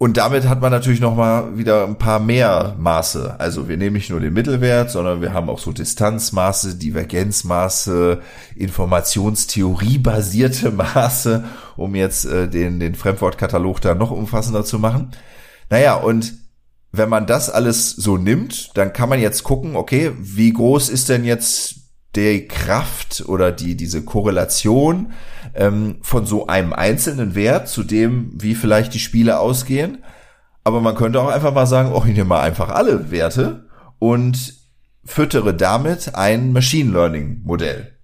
[0.00, 3.34] und damit hat man natürlich noch mal wieder ein paar mehr Maße.
[3.40, 8.20] Also wir nehmen nicht nur den Mittelwert, sondern wir haben auch so Distanzmaße, Divergenzmaße,
[8.54, 11.42] Informationstheorie-basierte Maße,
[11.76, 15.10] um jetzt äh, den, den Fremdwortkatalog da noch umfassender zu machen.
[15.68, 16.32] Naja, und
[16.92, 21.08] wenn man das alles so nimmt, dann kann man jetzt gucken, okay, wie groß ist
[21.08, 21.87] denn jetzt
[22.18, 25.12] die Kraft oder die, diese Korrelation
[25.54, 29.98] ähm, von so einem einzelnen Wert zu dem, wie vielleicht die Spiele ausgehen.
[30.64, 34.54] Aber man könnte auch einfach mal sagen, oh, ich nehme mal einfach alle Werte und
[35.04, 37.94] füttere damit ein Machine Learning Modell.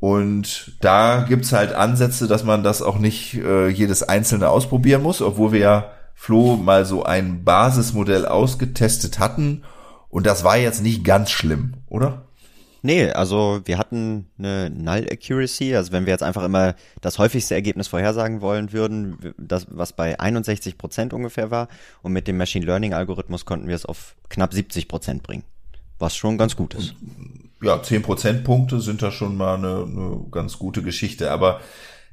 [0.00, 5.22] Und da gibt's halt Ansätze, dass man das auch nicht äh, jedes einzelne ausprobieren muss,
[5.22, 9.64] obwohl wir ja Flo mal so ein Basismodell ausgetestet hatten.
[10.08, 12.27] Und das war jetzt nicht ganz schlimm, oder?
[12.82, 17.54] Nee, also wir hatten eine Null Accuracy, also wenn wir jetzt einfach immer das häufigste
[17.54, 21.68] Ergebnis vorhersagen wollen würden, das was bei 61 Prozent ungefähr war
[22.02, 25.44] und mit dem Machine Learning Algorithmus konnten wir es auf knapp 70 Prozent bringen,
[25.98, 26.94] was schon ganz gut ist.
[27.62, 31.60] Ja, 10 Prozentpunkte sind da schon mal eine, eine ganz gute Geschichte, aber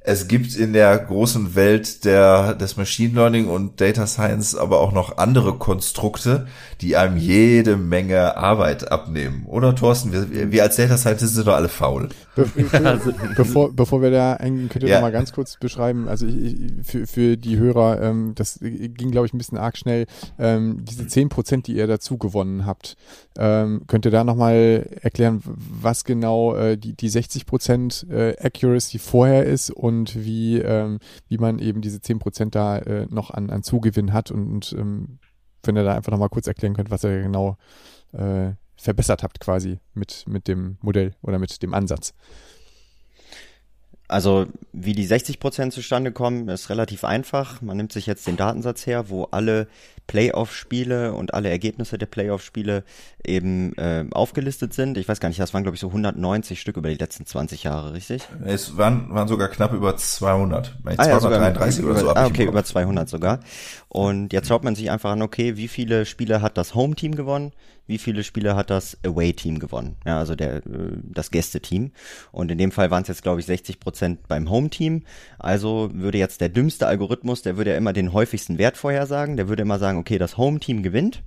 [0.08, 4.92] es gibt in der großen Welt der, des Machine Learning und Data Science aber auch
[4.92, 6.46] noch andere Konstrukte,
[6.80, 9.46] die einem jede Menge Arbeit abnehmen.
[9.46, 12.10] Oder Thorsten, wir, wir als Data Scientists sind doch alle faul.
[12.36, 12.46] Be
[12.84, 14.96] also, bevor, bevor wir da eingehen, könnt ihr ja.
[14.96, 19.10] noch mal ganz kurz beschreiben, also ich, ich, für, für die Hörer, ähm, das ging
[19.10, 20.06] glaube ich ein bisschen arg schnell,
[20.38, 22.96] ähm, diese zehn Prozent, die ihr dazu gewonnen habt,
[23.38, 28.36] ähm, könnt ihr da noch mal erklären, was genau äh, die, die 60 Prozent äh,
[28.38, 33.30] Accuracy vorher ist und und wie, ähm, wie man eben diese 10% da äh, noch
[33.30, 35.18] an, an Zugewinn hat und, und ähm,
[35.62, 37.56] wenn ihr da einfach nochmal kurz erklären könnt, was ihr genau
[38.12, 42.14] äh, verbessert habt quasi mit, mit dem Modell oder mit dem Ansatz.
[44.08, 47.60] Also wie die 60% zustande kommen, ist relativ einfach.
[47.60, 49.66] Man nimmt sich jetzt den Datensatz her, wo alle
[50.06, 52.84] Playoff-Spiele und alle Ergebnisse der Playoff-Spiele
[53.24, 54.96] eben äh, aufgelistet sind.
[54.98, 57.64] Ich weiß gar nicht, das waren glaube ich so 190 Stück über die letzten 20
[57.64, 58.22] Jahre, richtig?
[58.44, 60.76] Es waren, waren sogar knapp über 200.
[60.84, 62.14] Ah, 233 ja, oder so.
[62.14, 63.40] Ah, okay, über 200 sogar.
[63.88, 67.52] Und jetzt schaut man sich einfach an, okay, wie viele Spiele hat das Home-Team gewonnen?
[67.86, 70.62] Wie viele Spiele hat das Away-Team gewonnen, ja, also der, äh,
[71.02, 71.92] das Gäste-Team.
[72.32, 75.04] Und in dem Fall waren es jetzt, glaube ich, 60 Prozent beim Home-Team.
[75.38, 79.36] Also würde jetzt der dümmste Algorithmus, der würde ja immer den häufigsten Wert vorhersagen.
[79.36, 81.22] Der würde immer sagen, okay, das Home-Team gewinnt.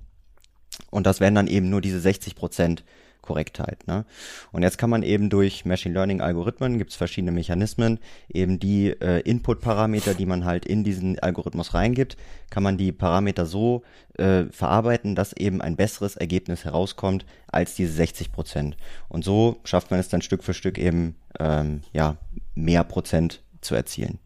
[0.91, 2.83] Und das wären dann eben nur diese 60 Prozent
[3.21, 3.87] Korrektheit.
[3.87, 4.05] Ne?
[4.51, 8.89] Und jetzt kann man eben durch Machine Learning Algorithmen, gibt es verschiedene Mechanismen, eben die
[8.89, 12.17] äh, Input-Parameter, die man halt in diesen Algorithmus reingibt,
[12.49, 13.83] kann man die Parameter so
[14.17, 18.77] äh, verarbeiten, dass eben ein besseres Ergebnis herauskommt als diese 60 Prozent.
[19.07, 22.17] Und so schafft man es dann Stück für Stück eben ähm, ja
[22.55, 24.19] mehr Prozent zu erzielen.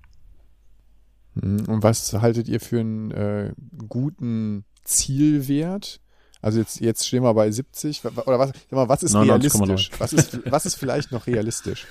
[1.39, 3.53] Hm, und was haltet ihr für einen äh,
[3.87, 5.99] guten Zielwert?
[6.43, 8.03] Also jetzt, jetzt stehen wir bei 70.
[8.03, 9.91] Oder was, sag mal, was ist 99, realistisch?
[9.97, 11.87] Was ist, was ist vielleicht noch realistisch?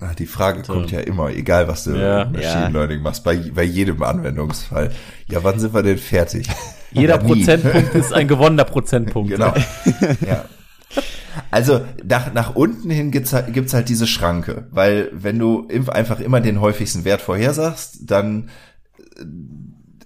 [0.00, 2.68] Ach, die Frage kommt ja immer, egal was du ja, Machine ja.
[2.68, 4.92] Learning machst, bei, bei jedem Anwendungsfall.
[5.26, 6.48] Ja, wann sind wir denn fertig?
[6.92, 9.30] Jeder ja, Prozentpunkt ist ein gewonnener Prozentpunkt.
[9.30, 9.52] Genau.
[10.26, 10.44] ja.
[11.50, 16.20] Also nach, nach unten hin gibt's halt, gibt's halt diese Schranke, weil wenn du einfach
[16.20, 18.50] immer den häufigsten Wert vorhersagst, dann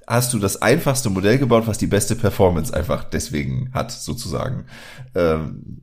[0.09, 4.65] hast du das einfachste Modell gebaut, was die beste Performance einfach deswegen hat, sozusagen.
[5.15, 5.81] Ähm,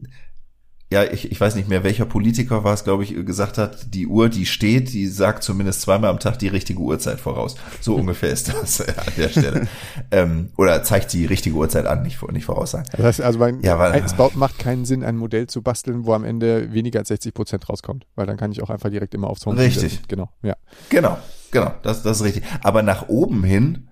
[0.92, 4.06] ja, ich, ich weiß nicht mehr, welcher Politiker war es, glaube ich, gesagt hat, die
[4.06, 7.56] Uhr, die steht, die sagt zumindest zweimal am Tag die richtige Uhrzeit voraus.
[7.82, 9.68] So ungefähr ist das an der Stelle.
[10.12, 12.88] ähm, oder zeigt die richtige Uhrzeit an, nicht, nicht voraussagen.
[12.92, 16.14] Das heißt also, mein, ja, weil, es macht keinen Sinn, ein Modell zu basteln, wo
[16.14, 19.28] am Ende weniger als 60 Prozent rauskommt, weil dann kann ich auch einfach direkt immer
[19.28, 20.08] aufs Home Richtig.
[20.08, 20.56] Genau, ja.
[20.90, 21.18] Genau,
[21.52, 22.44] genau, das, das ist richtig.
[22.62, 23.90] Aber nach oben hin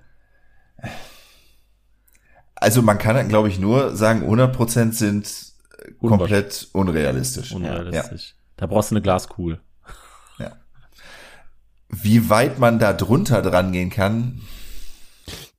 [2.56, 5.54] also man kann, glaube ich, nur sagen, 100% sind
[6.00, 7.54] komplett unrealistisch.
[7.54, 8.30] Unrealistisch.
[8.30, 8.43] Ja.
[8.58, 9.60] Da brauchst du eine Glaskugel.
[10.39, 10.54] Ja.
[11.89, 14.41] Wie weit man da drunter dran gehen kann.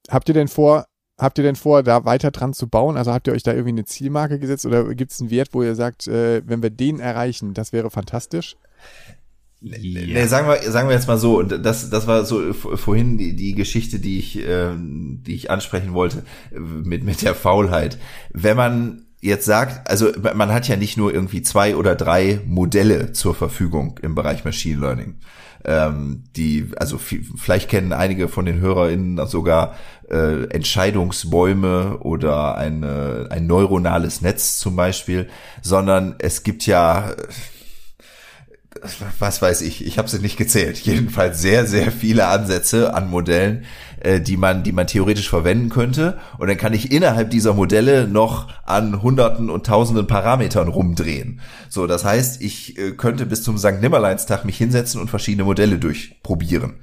[0.08, 0.86] Habt ihr denn vor,
[1.18, 2.96] habt ihr denn vor, da weiter dran zu bauen?
[2.96, 5.62] Also habt ihr euch da irgendwie eine Zielmarke gesetzt oder gibt es einen Wert, wo
[5.62, 8.56] ihr sagt, äh, wenn wir den erreichen, das wäre fantastisch?
[9.64, 10.20] Yeah.
[10.20, 13.34] Nee, sagen wir, sagen wir jetzt mal so, und das, das war so vorhin die,
[13.34, 16.22] die Geschichte, die ich, äh, die ich ansprechen wollte,
[16.52, 17.98] mit, mit der Faulheit.
[18.32, 23.12] Wenn man jetzt sagt, also man hat ja nicht nur irgendwie zwei oder drei Modelle
[23.12, 25.14] zur Verfügung im Bereich Machine Learning.
[25.64, 29.76] Ähm, die, also vielleicht kennen einige von den HörerInnen sogar
[30.10, 35.30] äh, Entscheidungsbäume oder eine, ein neuronales Netz zum Beispiel,
[35.62, 37.14] sondern es gibt ja
[39.18, 40.78] was weiß ich, ich habe sie nicht gezählt.
[40.78, 43.64] Jedenfalls sehr, sehr viele Ansätze an Modellen,
[44.00, 46.18] äh, die man, die man theoretisch verwenden könnte.
[46.38, 51.40] Und dann kann ich innerhalb dieser Modelle noch an Hunderten und Tausenden Parametern rumdrehen.
[51.68, 53.80] So, das heißt, ich äh, könnte bis zum St.
[53.80, 56.80] Nimmerleinstag mich hinsetzen und verschiedene Modelle durchprobieren.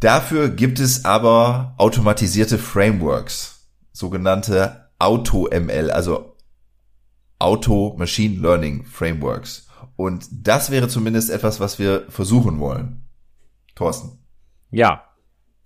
[0.00, 6.36] Dafür gibt es aber automatisierte Frameworks, sogenannte Auto-ML, also
[7.38, 9.68] Auto-Machine Learning Frameworks.
[10.02, 13.04] Und das wäre zumindest etwas, was wir versuchen wollen.
[13.76, 14.18] Thorsten.
[14.72, 15.04] Ja,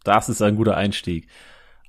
[0.05, 1.27] das ist ein guter Einstieg.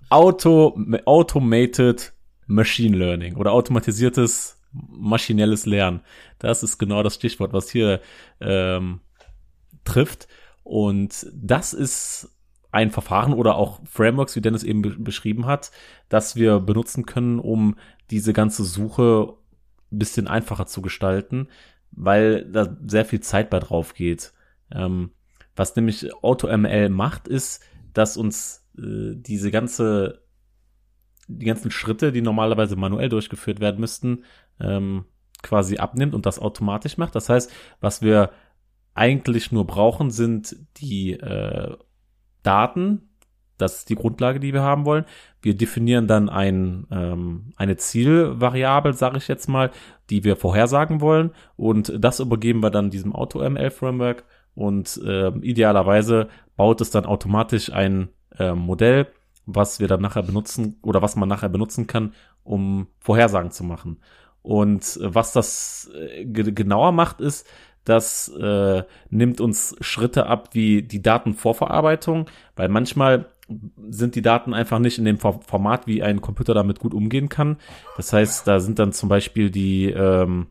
[0.10, 2.14] Auto, automated
[2.46, 6.00] Machine Learning oder automatisiertes maschinelles Lernen.
[6.40, 8.00] Das ist genau das Stichwort, was hier
[8.40, 9.02] ähm,
[9.84, 10.30] trifft.
[10.64, 12.30] Und das ist
[12.72, 15.72] ein Verfahren oder auch Frameworks, wie Dennis eben be beschrieben hat,
[16.08, 17.76] das wir benutzen können, um
[18.10, 19.34] diese ganze Suche
[19.92, 21.50] ein bisschen einfacher zu gestalten
[21.92, 24.34] weil da sehr viel Zeit bei drauf geht.
[24.72, 25.12] Ähm,
[25.56, 30.22] was nämlich AutoML macht, ist, dass uns äh, diese ganze,
[31.28, 34.24] die ganzen Schritte, die normalerweise manuell durchgeführt werden müssten,
[34.60, 35.06] ähm,
[35.42, 37.16] quasi abnimmt und das automatisch macht.
[37.16, 38.32] Das heißt, was wir
[38.94, 41.78] eigentlich nur brauchen, sind die äh,
[42.44, 43.10] Daten,
[43.58, 45.06] das ist die Grundlage, die wir haben wollen.
[45.48, 49.72] Wir definieren dann ein, ähm, eine Zielvariable, sage ich jetzt mal,
[50.10, 51.32] die wir vorhersagen wollen.
[51.56, 54.26] Und das übergeben wir dann diesem AutoML-Framework.
[54.56, 59.08] Und äh, idealerweise baut es dann automatisch ein äh, Modell,
[59.46, 64.02] was wir dann nachher benutzen oder was man nachher benutzen kann, um Vorhersagen zu machen.
[64.42, 67.48] Und äh, was das äh, genauer macht, ist,
[67.86, 72.26] das äh, nimmt uns Schritte ab wie die Datenvorverarbeitung,
[72.58, 73.30] weil manchmal
[73.90, 77.58] sind die Daten einfach nicht in dem Format, wie ein Computer damit gut umgehen kann.
[77.96, 80.48] Das heißt, da sind dann zum Beispiel die, ähm,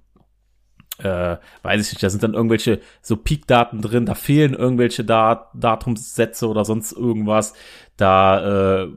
[0.99, 5.51] äh, weiß ich nicht, da sind dann irgendwelche so Peak-Daten drin, da fehlen irgendwelche Dat
[5.55, 7.53] Datumssätze oder sonst irgendwas.
[7.97, 8.89] Da äh,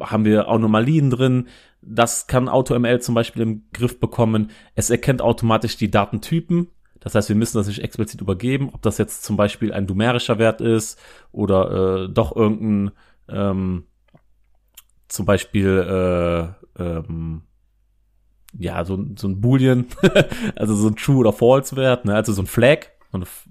[0.00, 1.48] haben wir Anomalien drin.
[1.82, 4.50] Das kann AutoML zum Beispiel im Griff bekommen.
[4.74, 6.68] Es erkennt automatisch die Datentypen.
[6.98, 10.40] Das heißt, wir müssen das nicht explizit übergeben, ob das jetzt zum Beispiel ein numerischer
[10.40, 10.98] Wert ist
[11.30, 12.90] oder äh, doch irgendein
[13.28, 13.84] ähm,
[15.08, 17.42] zum Beispiel äh, ähm,
[18.58, 19.86] ja so, so ein Boolean,
[20.56, 22.14] also so ein True oder False Wert, ne?
[22.14, 22.86] also so ein Flag,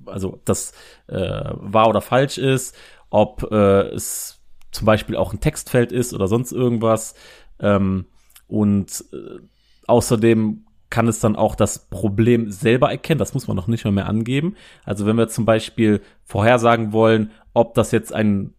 [0.06, 0.74] also das
[1.08, 2.76] äh, wahr oder falsch ist,
[3.10, 7.16] ob äh, es zum Beispiel auch ein Textfeld ist oder sonst irgendwas.
[7.60, 8.06] Ähm,
[8.48, 9.40] und äh,
[9.88, 13.20] außerdem kann es dann auch das Problem selber erkennen.
[13.20, 14.56] Das muss man noch nicht mal mehr angeben.
[14.84, 18.54] Also wenn wir zum Beispiel vorhersagen wollen, ob das jetzt ein,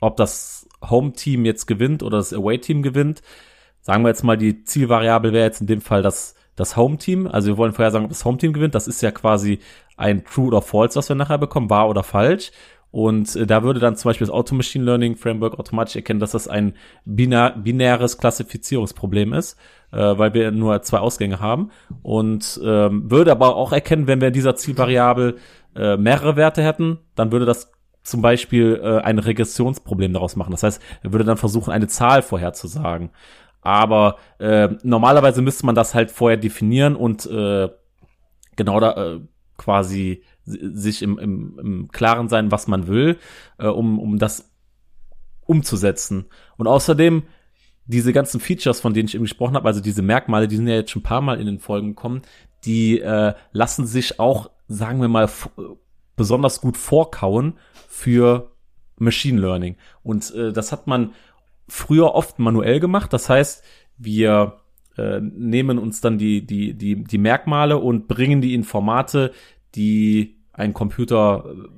[0.00, 3.22] ob das Home-Team jetzt gewinnt oder das Away-Team gewinnt,
[3.80, 7.26] sagen wir jetzt mal, die Zielvariable wäre jetzt in dem Fall das, das Home-Team.
[7.26, 8.74] Also wir wollen vorhersagen, ob das Home-Team gewinnt.
[8.74, 9.60] Das ist ja quasi
[9.96, 12.50] ein True oder False, was wir nachher bekommen, wahr oder falsch.
[12.90, 16.32] Und äh, da würde dann zum Beispiel das Auto Machine Learning Framework automatisch erkennen, dass
[16.32, 19.58] das ein binär, binäres Klassifizierungsproblem ist,
[19.92, 21.70] äh, weil wir nur zwei Ausgänge haben.
[22.02, 25.36] Und ähm, würde aber auch erkennen, wenn wir in dieser Zielvariable
[25.76, 27.70] äh, mehrere Werte hätten, dann würde das
[28.10, 30.50] zum Beispiel äh, ein Regressionsproblem daraus machen.
[30.50, 33.10] Das heißt, er würde dann versuchen, eine Zahl vorherzusagen.
[33.62, 37.68] Aber äh, normalerweise müsste man das halt vorher definieren und äh,
[38.56, 39.20] genau da äh,
[39.56, 43.18] quasi sich im, im, im Klaren sein, was man will,
[43.58, 44.50] äh, um, um das
[45.46, 46.26] umzusetzen.
[46.56, 47.24] Und außerdem
[47.84, 50.76] diese ganzen Features, von denen ich eben gesprochen habe, also diese Merkmale, die sind ja
[50.76, 52.22] jetzt schon ein paar Mal in den Folgen gekommen,
[52.64, 55.28] die äh, lassen sich auch, sagen wir mal,
[56.16, 58.50] besonders gut vorkauen für
[58.96, 59.76] Machine Learning.
[60.02, 61.12] Und äh, das hat man
[61.68, 63.12] früher oft manuell gemacht.
[63.12, 63.64] Das heißt,
[63.96, 64.60] wir
[64.96, 69.32] äh, nehmen uns dann die, die, die, die Merkmale und bringen die in Formate,
[69.74, 71.68] die ein Computer äh,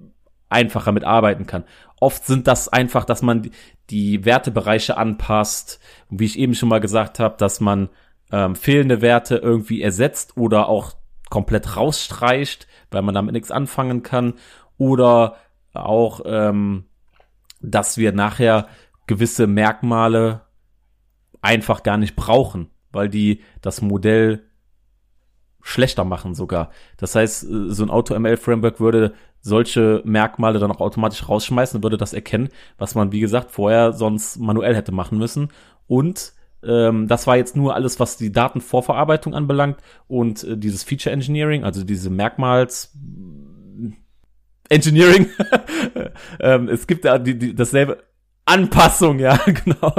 [0.48, 1.64] einfacher mitarbeiten kann.
[2.00, 3.50] Oft sind das einfach, dass man
[3.90, 5.80] die Wertebereiche anpasst.
[6.10, 7.88] Wie ich eben schon mal gesagt habe, dass man
[8.32, 10.94] ähm, fehlende Werte irgendwie ersetzt oder auch
[11.32, 14.34] komplett rausstreicht, weil man damit nichts anfangen kann.
[14.76, 15.36] Oder
[15.72, 16.84] auch, ähm,
[17.62, 18.66] dass wir nachher
[19.06, 20.42] gewisse Merkmale
[21.40, 24.42] einfach gar nicht brauchen, weil die das Modell
[25.62, 26.68] schlechter machen sogar.
[26.98, 32.12] Das heißt, äh, so ein AutoML-Framework würde solche Merkmale dann auch automatisch rausschmeißen, würde das
[32.12, 35.48] erkennen, was man, wie gesagt, vorher sonst manuell hätte machen müssen.
[35.86, 41.12] Und ähm, das war jetzt nur alles, was die Datenvorverarbeitung anbelangt und äh, dieses Feature
[41.12, 42.96] Engineering, also diese Merkmals
[44.68, 45.28] Engineering.
[46.40, 48.04] ähm, es gibt da die, die, dasselbe
[48.44, 49.94] Anpassung, ja, genau.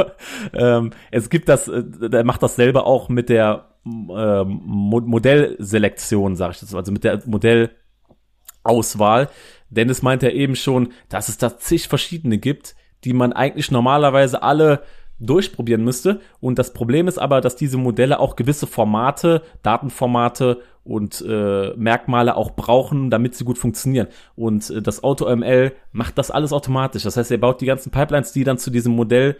[0.53, 6.53] Ähm, es gibt das, äh, der macht das selber auch mit der ähm, Modellselektion, sage
[6.53, 9.29] ich das, also mit der Modellauswahl.
[9.69, 14.43] Dennis meinte ja eben schon, dass es da zig verschiedene gibt, die man eigentlich normalerweise
[14.43, 14.83] alle
[15.19, 16.19] durchprobieren müsste.
[16.39, 22.35] Und das Problem ist aber, dass diese Modelle auch gewisse Formate, Datenformate und äh, Merkmale
[22.35, 24.07] auch brauchen, damit sie gut funktionieren.
[24.35, 27.03] Und äh, das AutoML macht das alles automatisch.
[27.03, 29.37] Das heißt, er baut die ganzen Pipelines, die dann zu diesem Modell,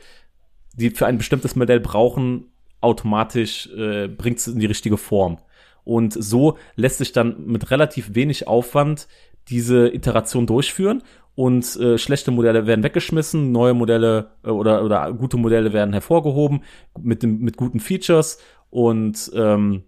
[0.75, 5.37] die für ein bestimmtes Modell brauchen, automatisch äh, bringt es in die richtige Form.
[5.83, 9.07] Und so lässt sich dann mit relativ wenig Aufwand
[9.49, 11.03] diese Iteration durchführen
[11.35, 16.63] und äh, schlechte Modelle werden weggeschmissen, neue Modelle äh, oder, oder gute Modelle werden hervorgehoben
[16.99, 19.83] mit, dem, mit guten Features und ähm,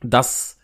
[0.00, 0.58] das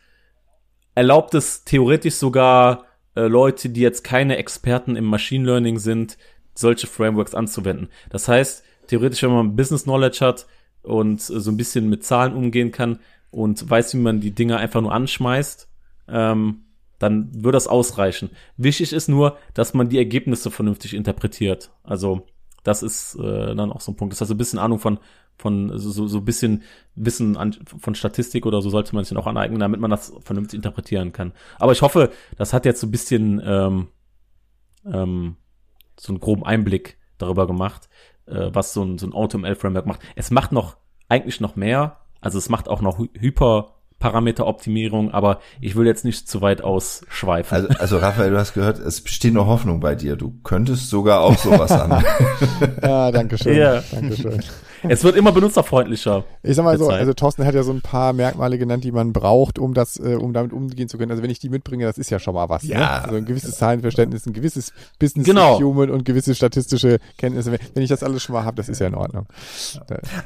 [0.94, 2.84] erlaubt es theoretisch sogar
[3.16, 6.16] äh, Leute, die jetzt keine Experten im Machine Learning sind,
[6.54, 7.88] solche Frameworks anzuwenden.
[8.10, 10.46] Das heißt, theoretisch, wenn man Business Knowledge hat
[10.82, 14.56] und äh, so ein bisschen mit Zahlen umgehen kann und weiß, wie man die Dinge
[14.56, 15.68] einfach nur anschmeißt,
[16.08, 16.65] ähm,
[16.98, 18.30] dann würde das ausreichen.
[18.56, 21.70] Wichtig ist nur, dass man die Ergebnisse vernünftig interpretiert.
[21.82, 22.26] Also
[22.62, 24.12] das ist äh, dann auch so ein Punkt.
[24.12, 24.98] Das heißt, ein bisschen Ahnung von
[25.38, 26.62] von so so ein bisschen
[26.94, 30.56] Wissen an, von Statistik oder so sollte man sich auch aneignen, damit man das vernünftig
[30.56, 31.32] interpretieren kann.
[31.58, 33.88] Aber ich hoffe, das hat jetzt so ein bisschen ähm,
[34.86, 35.36] ähm,
[35.98, 37.88] so einen groben Einblick darüber gemacht,
[38.26, 40.00] äh, was so ein, so ein AutoML-Framework macht.
[40.14, 40.78] Es macht noch
[41.08, 42.00] eigentlich noch mehr.
[42.20, 47.54] Also es macht auch noch Hyper Parameteroptimierung, aber ich will jetzt nicht zu weit ausschweifen.
[47.56, 50.16] Also, also Raphael, du hast gehört, es besteht noch Hoffnung bei dir.
[50.16, 52.04] Du könntest sogar auch sowas an.
[52.82, 53.56] ja, danke schön.
[53.56, 53.82] Ja.
[53.90, 54.42] Danke schön.
[54.88, 56.24] Es wird immer benutzerfreundlicher.
[56.42, 59.12] Ich sag mal so, also Thorsten hat ja so ein paar Merkmale genannt, die man
[59.12, 61.10] braucht, um das, äh, um damit umgehen zu können.
[61.10, 62.62] Also wenn ich die mitbringe, das ist ja schon mal was.
[62.64, 62.70] Ne?
[62.70, 62.78] Ja.
[62.78, 63.04] Ne?
[63.04, 65.58] Also ein gewisses Zahlenverständnis, ein gewisses Business genau.
[65.60, 67.56] Human und gewisse statistische Kenntnisse.
[67.74, 69.26] Wenn ich das alles schon mal habe, das ist ja in Ordnung.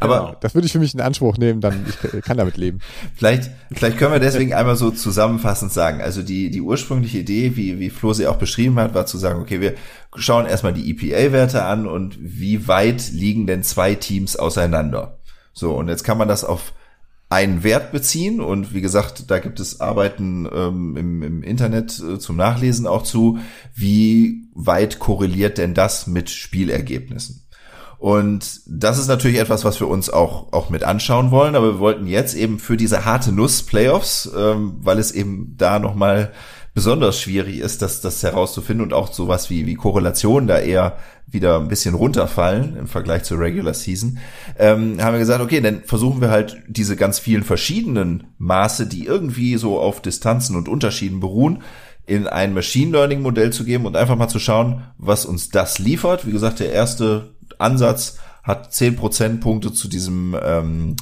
[0.01, 0.37] Aber genau.
[0.41, 2.81] das würde ich für mich in Anspruch nehmen, dann ich kann damit leben.
[3.15, 6.01] Vielleicht, vielleicht können wir deswegen einmal so zusammenfassend sagen.
[6.01, 9.41] Also die, die ursprüngliche Idee, wie, wie Flo sie auch beschrieben hat, war zu sagen,
[9.41, 9.75] okay, wir
[10.17, 15.19] schauen erstmal die EPA-Werte an und wie weit liegen denn zwei Teams auseinander.
[15.53, 16.73] So, und jetzt kann man das auf
[17.29, 22.19] einen Wert beziehen und wie gesagt, da gibt es Arbeiten ähm, im, im Internet äh,
[22.19, 23.39] zum Nachlesen auch zu,
[23.73, 27.47] wie weit korreliert denn das mit Spielergebnissen.
[28.01, 31.79] Und das ist natürlich etwas, was wir uns auch, auch mit anschauen wollen, aber wir
[31.79, 36.33] wollten jetzt eben für diese harte Nuss Playoffs, ähm, weil es eben da nochmal
[36.75, 41.59] besonders schwierig ist, das, das herauszufinden und auch sowas wie, wie Korrelationen da eher wieder
[41.59, 44.19] ein bisschen runterfallen im Vergleich zur Regular Season,
[44.59, 49.05] ähm, haben wir gesagt, okay, dann versuchen wir halt diese ganz vielen verschiedenen Maße, die
[49.07, 51.63] irgendwie so auf Distanzen und Unterschieden beruhen,
[52.07, 55.79] in ein Machine Learning Modell zu geben und einfach mal zu schauen, was uns das
[55.79, 56.27] liefert.
[56.27, 60.97] Wie gesagt, der erste Ansatz hat zehn Prozentpunkte zu diesem ähm,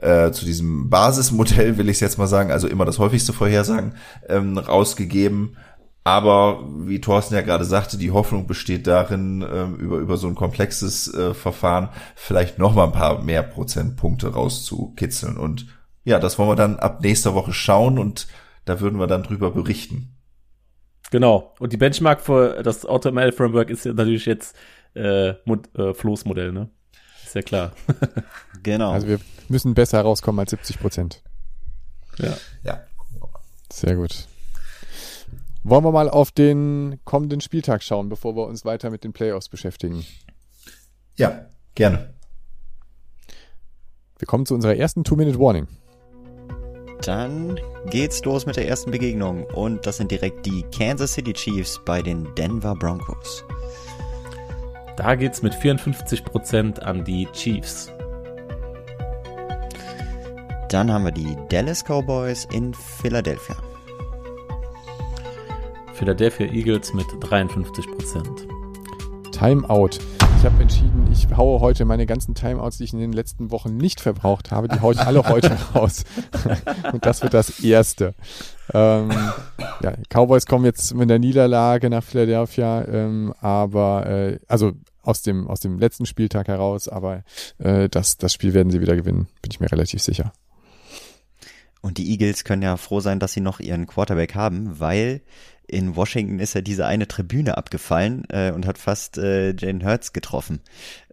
[0.00, 3.94] äh, zu diesem Basismodell, will ich es jetzt mal sagen, also immer das häufigste Vorhersagen,
[4.28, 5.56] ähm, rausgegeben.
[6.02, 10.34] Aber wie Thorsten ja gerade sagte, die Hoffnung besteht darin, ähm, über, über so ein
[10.34, 15.36] komplexes äh, Verfahren vielleicht noch mal ein paar mehr Prozentpunkte rauszukitzeln.
[15.36, 15.66] Und
[16.04, 18.28] ja, das wollen wir dann ab nächster Woche schauen und
[18.64, 20.16] da würden wir dann drüber berichten.
[21.10, 21.54] Genau.
[21.58, 24.56] Und die Benchmark für das AutoML Framework ist ja natürlich jetzt
[24.94, 26.70] äh, äh, Floßmodell, ne?
[27.30, 27.72] Ist ja klar.
[28.64, 28.90] genau.
[28.90, 31.22] Also wir müssen besser herauskommen als 70 Prozent.
[32.18, 32.36] Ja.
[32.64, 32.80] Ja.
[33.72, 34.26] Sehr gut.
[35.62, 39.48] Wollen wir mal auf den kommenden Spieltag schauen, bevor wir uns weiter mit den Playoffs
[39.48, 40.04] beschäftigen?
[41.14, 42.12] Ja, gerne.
[44.18, 45.68] Wir kommen zu unserer ersten Two-Minute-Warning.
[47.02, 47.60] Dann
[47.90, 52.02] geht's los mit der ersten Begegnung und das sind direkt die Kansas City Chiefs bei
[52.02, 53.44] den Denver Broncos.
[55.02, 57.90] Da geht's mit 54% an die Chiefs.
[60.68, 63.56] Dann haben wir die Dallas Cowboys in Philadelphia.
[65.94, 69.32] Philadelphia Eagles mit 53%.
[69.32, 69.88] Timeout.
[70.38, 73.78] Ich habe entschieden, ich haue heute meine ganzen Timeouts, die ich in den letzten Wochen
[73.78, 76.04] nicht verbraucht habe, die haue ich alle heute raus.
[76.92, 78.14] Und das wird das erste.
[78.74, 79.10] Ähm,
[79.82, 84.72] ja, Cowboys kommen jetzt mit der Niederlage nach Philadelphia, ähm, aber äh, also
[85.02, 87.24] aus dem aus dem letzten Spieltag heraus, aber
[87.58, 90.32] äh, das das Spiel werden sie wieder gewinnen, bin ich mir relativ sicher.
[91.82, 95.22] Und die Eagles können ja froh sein, dass sie noch ihren Quarterback haben, weil
[95.70, 100.12] in Washington ist ja diese eine Tribüne abgefallen äh, und hat fast äh, Jane Hurts
[100.12, 100.60] getroffen.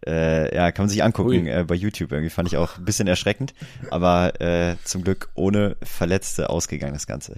[0.05, 2.11] Äh, ja, kann man sich angucken äh, bei YouTube.
[2.11, 3.53] Irgendwie fand ich auch ein bisschen erschreckend,
[3.91, 7.36] aber äh, zum Glück ohne Verletzte ausgegangen das Ganze.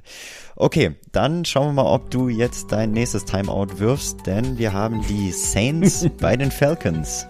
[0.56, 5.06] Okay, dann schauen wir mal, ob du jetzt dein nächstes Timeout wirfst, denn wir haben
[5.10, 7.28] die Saints bei den Falcons.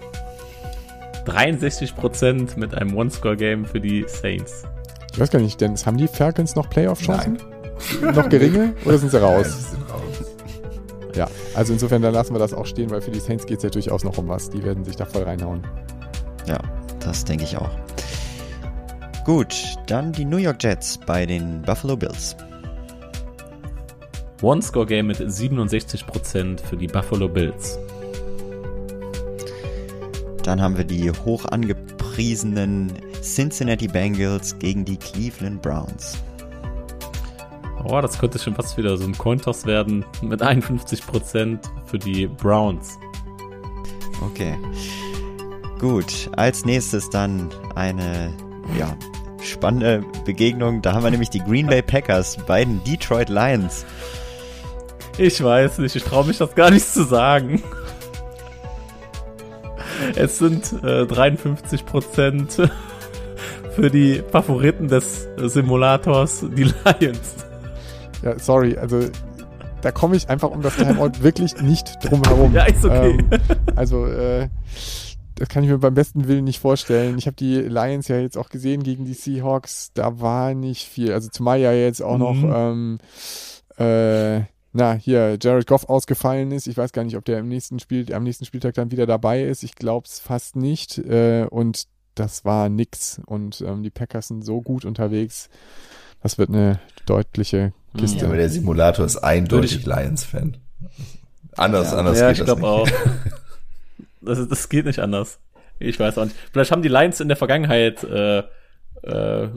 [1.25, 4.68] 63% mit einem One-Score-Game für die Saints.
[5.11, 7.39] Ich weiß gar nicht, Dennis, haben die Falcons noch Playoff-Chancen?
[8.01, 9.47] noch geringe oder sind sie raus?
[9.47, 10.29] Ja, sind raus.
[11.15, 13.63] Ja, also insofern, dann lassen wir das auch stehen, weil für die Saints geht es
[13.63, 14.49] ja durchaus noch um was.
[14.49, 15.65] Die werden sich da voll reinhauen.
[16.47, 16.59] Ja,
[16.99, 17.71] das denke ich auch.
[19.25, 22.35] Gut, dann die New York Jets bei den Buffalo Bills.
[24.41, 27.77] One-Score-Game mit 67% für die Buffalo Bills.
[30.43, 36.17] Dann haben wir die hoch angepriesenen Cincinnati Bengals gegen die Cleveland Browns.
[37.83, 42.97] Oh, das könnte schon fast wieder so ein Cointoss werden mit 51% für die Browns.
[44.21, 44.57] Okay.
[45.79, 48.33] Gut, als nächstes dann eine
[48.77, 48.95] ja,
[49.41, 50.81] spannende Begegnung.
[50.81, 53.85] Da haben wir nämlich die Green Bay Packers bei den Detroit Lions.
[55.17, 57.63] Ich weiß nicht, ich traue mich das gar nicht zu sagen.
[60.15, 61.85] Es sind äh, 53
[63.79, 67.35] für die Favoriten des Simulators, die Lions.
[68.21, 68.99] Ja, sorry, also
[69.81, 72.53] da komme ich einfach um das Timeout wirklich nicht drum herum.
[72.53, 73.17] Ja, ist okay.
[73.17, 73.39] Ähm,
[73.75, 74.49] also, äh,
[75.35, 77.17] das kann ich mir beim besten Willen nicht vorstellen.
[77.17, 79.91] Ich habe die Lions ja jetzt auch gesehen gegen die Seahawks.
[79.93, 81.13] Da war nicht viel.
[81.13, 82.41] Also zumal ja jetzt auch mhm.
[82.41, 82.97] noch, ähm,
[83.77, 84.41] äh,
[84.73, 86.67] na, hier Jared Goff ausgefallen ist.
[86.67, 89.43] Ich weiß gar nicht, ob der im nächsten Spiel, am nächsten Spieltag dann wieder dabei
[89.43, 89.63] ist.
[89.63, 90.97] Ich glaube es fast nicht.
[90.97, 91.85] Äh, und
[92.19, 93.21] das war nix.
[93.25, 95.49] Und ähm, die Packers sind so gut unterwegs.
[96.21, 98.19] Das wird eine deutliche Kiste.
[98.19, 100.57] Ja, aber der Simulator ist eindeutig Lions-Fan.
[101.55, 101.97] Anders, ja.
[101.97, 102.65] anders ja, geht ich das nicht.
[102.65, 102.89] Auch.
[104.21, 105.39] Das, das geht nicht anders.
[105.79, 106.35] Ich weiß auch nicht.
[106.51, 108.43] Vielleicht haben die Lions in der Vergangenheit äh,
[109.01, 109.47] äh,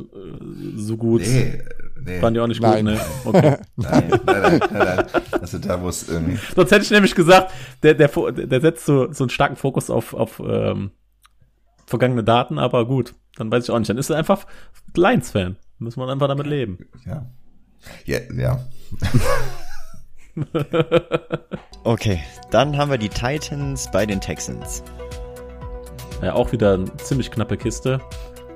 [0.77, 1.23] so gut.
[1.23, 1.61] Nee,
[2.01, 2.23] nee.
[2.23, 2.85] Waren die auch nicht nein.
[2.85, 3.01] gut, ne?
[3.25, 3.57] Okay.
[3.75, 5.07] nein, nein, nein, nein, nein.
[5.33, 6.39] Also da muss irgendwie.
[6.55, 7.53] Sonst hätte ich nämlich gesagt,
[7.83, 10.93] der, der, der setzt so, so einen starken Fokus auf, auf ähm,
[11.93, 13.91] vergangene Daten, aber gut, dann weiß ich auch nicht.
[13.91, 14.47] Dann ist er einfach
[14.97, 15.57] Lions-Fan.
[15.79, 16.79] Muss man einfach damit leben.
[17.05, 17.27] Ja.
[18.07, 18.61] Ja, ja.
[21.85, 22.21] okay,
[22.51, 24.83] dann haben wir die Titans bei den Texans.
[26.23, 28.01] Ja, auch wieder eine ziemlich knappe Kiste.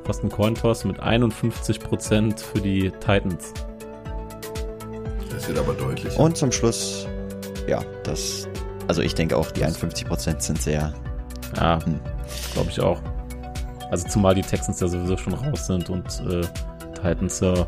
[0.05, 3.53] Fast ein Cointoss mit 51% für die Titans.
[5.31, 6.17] Das wird aber deutlich.
[6.17, 7.07] Und zum Schluss,
[7.67, 8.49] ja, das,
[8.87, 10.95] also ich denke auch, die 51% sind sehr.
[11.57, 12.01] Ja, hm.
[12.55, 13.03] glaube ich auch.
[13.91, 16.43] Also zumal die Texans ja sowieso schon raus sind und äh,
[16.95, 17.67] Titans ja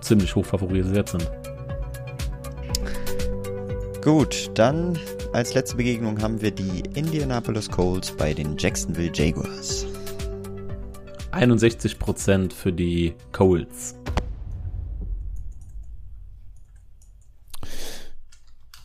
[0.00, 1.30] ziemlich hoch favorisiert sind.
[4.02, 4.98] Gut, dann
[5.32, 9.86] als letzte Begegnung haben wir die Indianapolis Colts bei den Jacksonville Jaguars.
[11.32, 13.94] 61% für die Colts.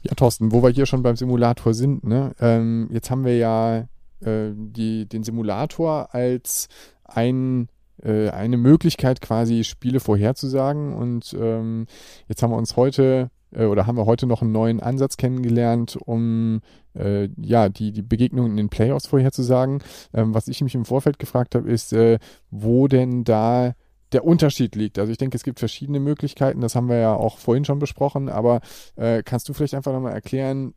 [0.04, 2.36] Ja, Thorsten, wo wir hier schon beim Simulator sind, ne?
[2.40, 3.88] Ähm, jetzt haben wir ja
[4.22, 6.68] äh, die, den Simulator als
[7.04, 7.70] ein
[8.04, 11.86] äh, eine Möglichkeit quasi Spiele vorherzusagen und ähm,
[12.28, 15.98] jetzt haben wir uns heute äh, oder haben wir heute noch einen neuen Ansatz kennengelernt,
[16.06, 16.62] um
[16.94, 19.82] äh, ja die, die Begegnungen in den Playoffs vorherzusagen.
[20.14, 22.20] Ähm, was ich mich im Vorfeld gefragt habe, ist, äh,
[22.52, 23.74] wo denn da
[24.12, 25.00] der Unterschied liegt.
[25.00, 28.30] Also ich denke, es gibt verschiedene Möglichkeiten, das haben wir ja auch vorhin schon besprochen,
[28.30, 28.62] aber
[28.96, 30.74] äh, kannst du vielleicht einfach nochmal erklären,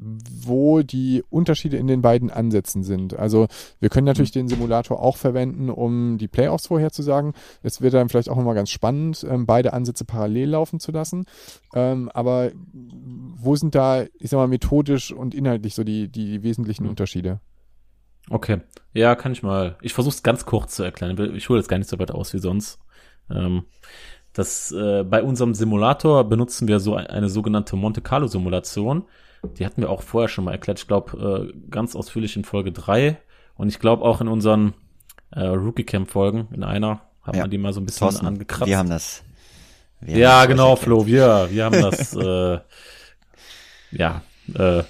[0.00, 3.18] wo die Unterschiede in den beiden Ansätzen sind.
[3.18, 3.48] Also
[3.80, 4.40] wir können natürlich mhm.
[4.40, 7.32] den Simulator auch verwenden, um die Playoffs vorherzusagen.
[7.62, 11.24] Es wird dann vielleicht auch nochmal ganz spannend, ähm, beide Ansätze parallel laufen zu lassen.
[11.74, 16.84] Ähm, aber wo sind da, ich sag mal, methodisch und inhaltlich so die, die wesentlichen
[16.84, 16.90] mhm.
[16.90, 17.40] Unterschiede?
[18.30, 18.60] Okay,
[18.92, 19.76] ja, kann ich mal.
[19.80, 21.34] Ich versuche es ganz kurz zu erklären.
[21.34, 22.78] Ich hole jetzt gar nicht so weit aus wie sonst.
[23.30, 23.64] Ähm,
[24.32, 29.04] das, äh, bei unserem Simulator benutzen wir so eine sogenannte Monte Carlo Simulation.
[29.42, 30.78] Die hatten wir auch vorher schon mal erklärt.
[30.78, 33.18] Ich glaube, äh, ganz ausführlich in Folge drei
[33.56, 34.74] Und ich glaube auch in unseren
[35.30, 37.42] äh, Rookie Camp Folgen, in einer, hat ja.
[37.42, 38.68] man die mal so ein bisschen Thorsten, angekratzt.
[38.68, 39.22] Wir haben das.
[40.00, 42.58] Wir ja, haben genau, Flo, wir, wir haben das, äh,
[43.90, 44.22] ja,
[44.54, 44.84] äh,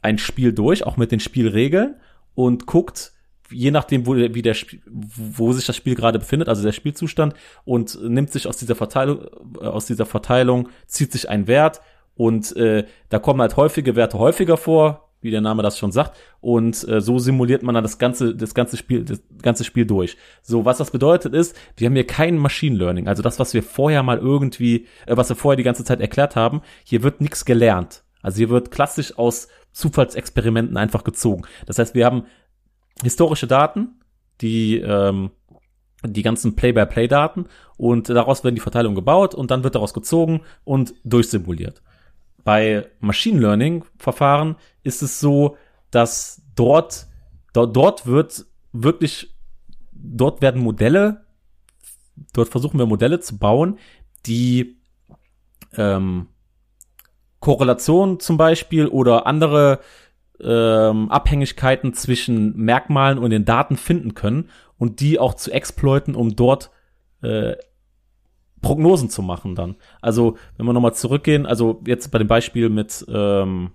[0.00, 1.96] ein Spiel durch, auch mit den Spielregeln
[2.34, 3.12] und guckt,
[3.50, 4.56] je nachdem, wo, wie der,
[4.86, 9.26] wo sich das Spiel gerade befindet, also der Spielzustand, und nimmt sich aus dieser Verteilung,
[9.60, 11.80] äh, aus dieser Verteilung, zieht sich ein Wert
[12.14, 16.16] und äh, da kommen halt häufige Werte häufiger vor, wie der Name das schon sagt.
[16.40, 20.16] Und äh, so simuliert man dann das ganze, das ganze Spiel, das ganze Spiel durch.
[20.42, 23.08] So, was das bedeutet ist, wir haben hier kein Machine Learning.
[23.08, 26.36] Also das, was wir vorher mal irgendwie, äh, was wir vorher die ganze Zeit erklärt
[26.36, 28.04] haben, hier wird nichts gelernt.
[28.22, 31.42] Also hier wird klassisch aus Zufallsexperimenten einfach gezogen.
[31.66, 32.24] Das heißt, wir haben
[33.02, 34.00] historische Daten,
[34.40, 35.30] die ähm,
[36.04, 37.46] die ganzen Play-by-Play-Daten
[37.76, 41.82] und daraus werden die Verteilungen gebaut und dann wird daraus gezogen und durchsimuliert.
[42.44, 45.56] Bei Machine Learning Verfahren ist es so,
[45.90, 47.06] dass dort,
[47.52, 49.34] dort, dort wird wirklich,
[49.92, 51.24] dort werden Modelle,
[52.32, 53.78] dort versuchen wir Modelle zu bauen,
[54.26, 54.78] die
[55.76, 56.28] ähm,
[57.40, 59.80] Korrelationen zum Beispiel oder andere
[60.40, 66.34] ähm, Abhängigkeiten zwischen Merkmalen und den Daten finden können und die auch zu exploiten, um
[66.34, 66.70] dort
[67.22, 67.54] äh,
[68.62, 69.76] Prognosen zu machen dann.
[70.00, 73.70] Also, wenn wir nochmal zurückgehen, also jetzt bei dem Beispiel mit ähm,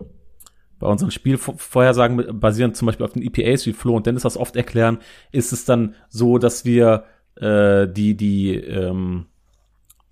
[0.79, 4.55] bei unseren Spielvorhersagen basierend zum Beispiel auf den EPAs, wie Flo und Dennis das oft
[4.55, 4.99] erklären,
[5.31, 9.25] ist es dann so, dass wir äh, die, die, ähm,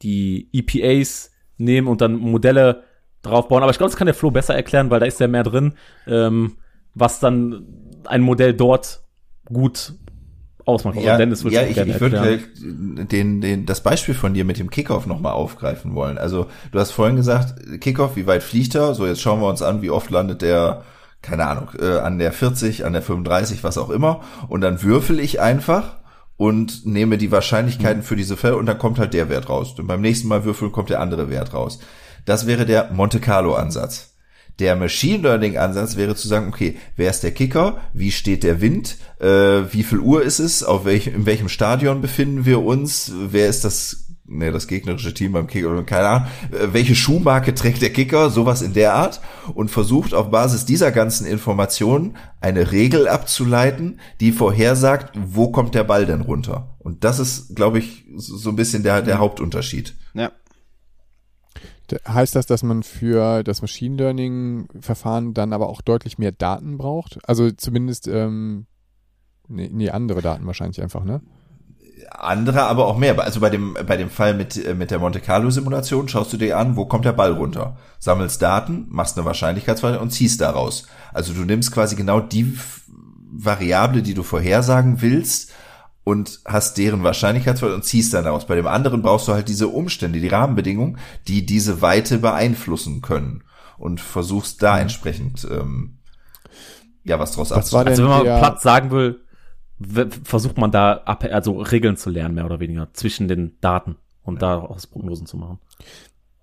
[0.01, 2.83] die EPAs nehmen und dann Modelle
[3.21, 3.63] drauf bauen.
[3.63, 5.73] Aber ich glaube, das kann der Flo besser erklären, weil da ist ja mehr drin,
[6.07, 6.57] ähm,
[6.93, 7.65] was dann
[8.05, 9.03] ein Modell dort
[9.45, 9.93] gut
[10.65, 10.97] ausmacht.
[10.99, 14.69] Ja, Dennis ja ich, ich würde halt den, den, das Beispiel von dir mit dem
[14.69, 16.17] Kickoff nochmal aufgreifen wollen.
[16.17, 18.93] Also du hast vorhin gesagt, Kickoff, wie weit fliegt er?
[18.93, 20.83] So, jetzt schauen wir uns an, wie oft landet der,
[21.21, 24.21] keine Ahnung, äh, an der 40, an der 35, was auch immer.
[24.47, 25.97] Und dann würfel ich einfach
[26.37, 29.75] und nehme die Wahrscheinlichkeiten für diese Fälle und dann kommt halt der Wert raus.
[29.77, 31.79] Und beim nächsten Mal würfeln kommt der andere Wert raus.
[32.25, 34.14] Das wäre der Monte Carlo Ansatz.
[34.59, 37.81] Der Machine Learning Ansatz wäre zu sagen, okay, wer ist der Kicker?
[37.93, 38.97] Wie steht der Wind?
[39.19, 40.63] Äh, wie viel Uhr ist es?
[40.63, 43.11] Auf welch, in welchem Stadion befinden wir uns?
[43.31, 47.81] Wer ist das nee, das gegnerische Team beim Kicker, keine Ahnung, äh, welche Schuhmarke trägt
[47.81, 49.21] der Kicker, sowas in der Art
[49.53, 55.83] und versucht auf Basis dieser ganzen Informationen eine Regel abzuleiten, die vorhersagt, wo kommt der
[55.83, 56.75] Ball denn runter.
[56.79, 59.95] Und das ist, glaube ich, so ein bisschen der, der Hauptunterschied.
[60.13, 60.31] Ja.
[62.07, 67.19] Heißt das, dass man für das Machine Learning-Verfahren dann aber auch deutlich mehr Daten braucht?
[67.27, 68.65] Also zumindest, ähm,
[69.47, 71.21] nee, nee, andere Daten wahrscheinlich einfach, ne?
[72.11, 73.19] andere, aber auch mehr.
[73.19, 76.37] Also bei dem, bei dem Fall mit, äh, mit der Monte Carlo Simulation schaust du
[76.37, 77.77] dir an, wo kommt der Ball runter?
[77.99, 80.87] Sammelst Daten, machst eine Wahrscheinlichkeitsverteilung und ziehst daraus.
[81.13, 82.57] Also du nimmst quasi genau die
[83.31, 85.51] Variable, die du vorhersagen willst
[86.05, 88.45] und hast deren Wahrscheinlichkeitsverteilung und ziehst dann daraus.
[88.45, 93.43] Bei dem anderen brauchst du halt diese Umstände, die Rahmenbedingungen, die diese Weite beeinflussen können
[93.77, 94.81] und versuchst da mhm.
[94.81, 95.97] entsprechend, ähm,
[97.03, 97.89] ja, was draus abzuleiten.
[97.89, 99.19] Also wenn man platt sagen will,
[100.23, 104.59] versucht man da also Regeln zu lernen, mehr oder weniger, zwischen den Daten und ja.
[104.59, 105.59] daraus Prognosen zu machen.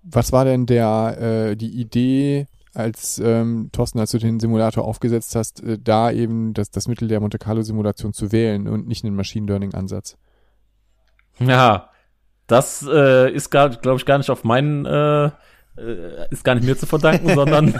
[0.03, 1.17] Was war denn der
[1.51, 6.53] äh, die Idee, als ähm, Thorsten, als du den Simulator aufgesetzt hast, äh, da eben
[6.53, 10.17] das, das Mittel der Monte Carlo Simulation zu wählen und nicht einen Machine Learning Ansatz?
[11.39, 11.89] Ja,
[12.47, 15.31] das äh, ist glaube ich, gar nicht auf meinen äh,
[15.77, 17.73] äh, ist gar nicht mir zu verdanken, sondern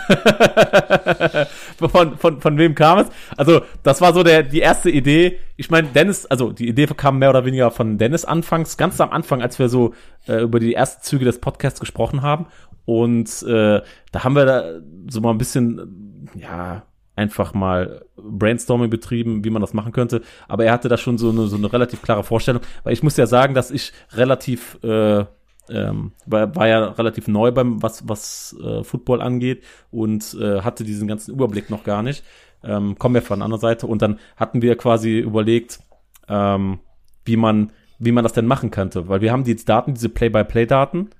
[1.77, 3.07] von, von, von wem kam es?
[3.37, 5.39] Also, das war so der, die erste Idee.
[5.57, 9.11] Ich meine, Dennis, also die Idee kam mehr oder weniger von Dennis anfangs, ganz am
[9.11, 9.93] Anfang, als wir so
[10.27, 12.47] äh, über die ersten Züge des Podcasts gesprochen haben.
[12.85, 13.81] Und äh,
[14.11, 14.63] da haben wir da
[15.09, 16.83] so mal ein bisschen, ja,
[17.15, 20.21] einfach mal Brainstorming betrieben, wie man das machen könnte.
[20.47, 23.17] Aber er hatte da schon so eine, so eine relativ klare Vorstellung, weil ich muss
[23.17, 25.25] ja sagen, dass ich relativ äh,
[25.69, 30.83] ähm, war, war ja relativ neu beim was was äh, Football angeht und äh, hatte
[30.83, 32.23] diesen ganzen Überblick noch gar nicht.
[32.63, 35.79] Ähm, kommen wir von der anderen Seite und dann hatten wir quasi überlegt,
[36.27, 36.79] ähm,
[37.25, 41.11] wie man wie man das denn machen könnte, weil wir haben die Daten, diese Play-by-Play-Daten,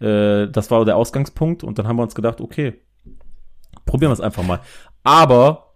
[0.00, 2.74] äh, das war der Ausgangspunkt und dann haben wir uns gedacht, okay,
[3.84, 4.60] probieren wir es einfach mal.
[5.02, 5.74] Aber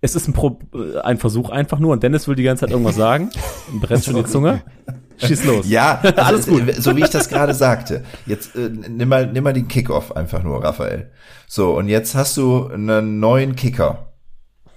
[0.00, 2.70] es ist ein, Pro äh, ein Versuch einfach nur und Dennis will die ganze Zeit
[2.70, 3.30] irgendwas sagen,
[3.80, 4.62] brennt schon die Zunge.
[5.18, 5.68] Schieß los.
[5.68, 6.74] Ja, also, alles gut.
[6.76, 8.04] So wie ich das gerade sagte.
[8.24, 11.10] Jetzt äh, nimm mal nimm mal den Kickoff einfach nur, Raphael.
[11.46, 14.14] So und jetzt hast du einen neuen Kicker.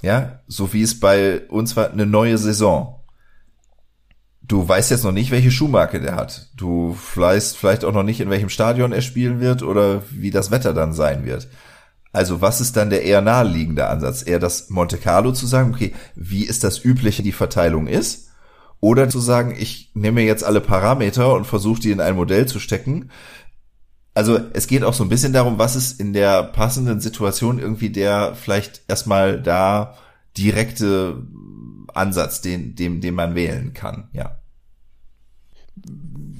[0.02, 3.03] Ja, so wie es bei uns war, eine neue Saison.
[4.46, 6.50] Du weißt jetzt noch nicht, welche Schuhmarke der hat.
[6.58, 10.52] Du weißt vielleicht auch noch nicht, in welchem Stadion er spielen wird oder wie das
[10.52, 11.48] Wetter dann sein wird.
[12.12, 14.26] Also was ist dann der eher naheliegende Ansatz?
[14.26, 18.30] Eher das Monte Carlo zu sagen, okay, wie ist das übliche, die Verteilung ist?
[18.82, 22.60] Oder zu sagen, ich nehme jetzt alle Parameter und versuche die in ein Modell zu
[22.60, 23.10] stecken.
[24.14, 27.90] Also es geht auch so ein bisschen darum, was ist in der passenden Situation irgendwie
[27.90, 29.96] der vielleicht erstmal da
[30.38, 31.24] direkte
[31.96, 34.40] Ansatz, den, dem, den man wählen kann, ja.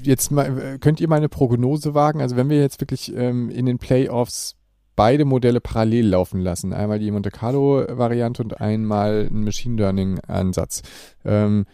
[0.04, 2.22] Jetzt mal, könnt ihr mal eine Prognose wagen?
[2.22, 4.56] Also wenn wir jetzt wirklich ähm, in den Playoffs
[4.96, 10.20] beide Modelle parallel laufen lassen, einmal die Monte Carlo Variante und einmal ein Machine Learning
[10.28, 10.84] Ansatz.
[11.26, 11.66] Ähm,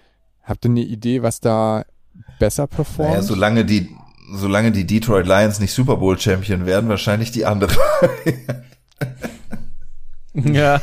[0.50, 1.86] Habt ihr eine Idee, was da
[2.40, 3.12] besser performt?
[3.12, 3.96] Naja, solange die,
[4.34, 7.76] solange die Detroit Lions nicht Super Bowl Champion werden, wahrscheinlich die andere.
[10.34, 10.82] ja.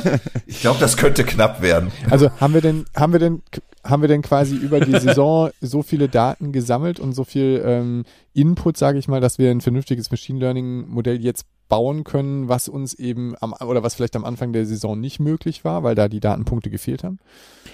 [0.46, 1.90] ich glaube, das könnte knapp werden.
[2.10, 3.42] Also haben wir denn, haben wir denn,
[3.84, 8.04] haben wir denn quasi über die Saison so viele Daten gesammelt und so viel ähm,
[8.34, 12.68] Input, sage ich mal, dass wir ein vernünftiges Machine Learning Modell jetzt bauen können, was
[12.68, 16.08] uns eben am, oder was vielleicht am Anfang der Saison nicht möglich war, weil da
[16.08, 17.18] die Datenpunkte gefehlt haben?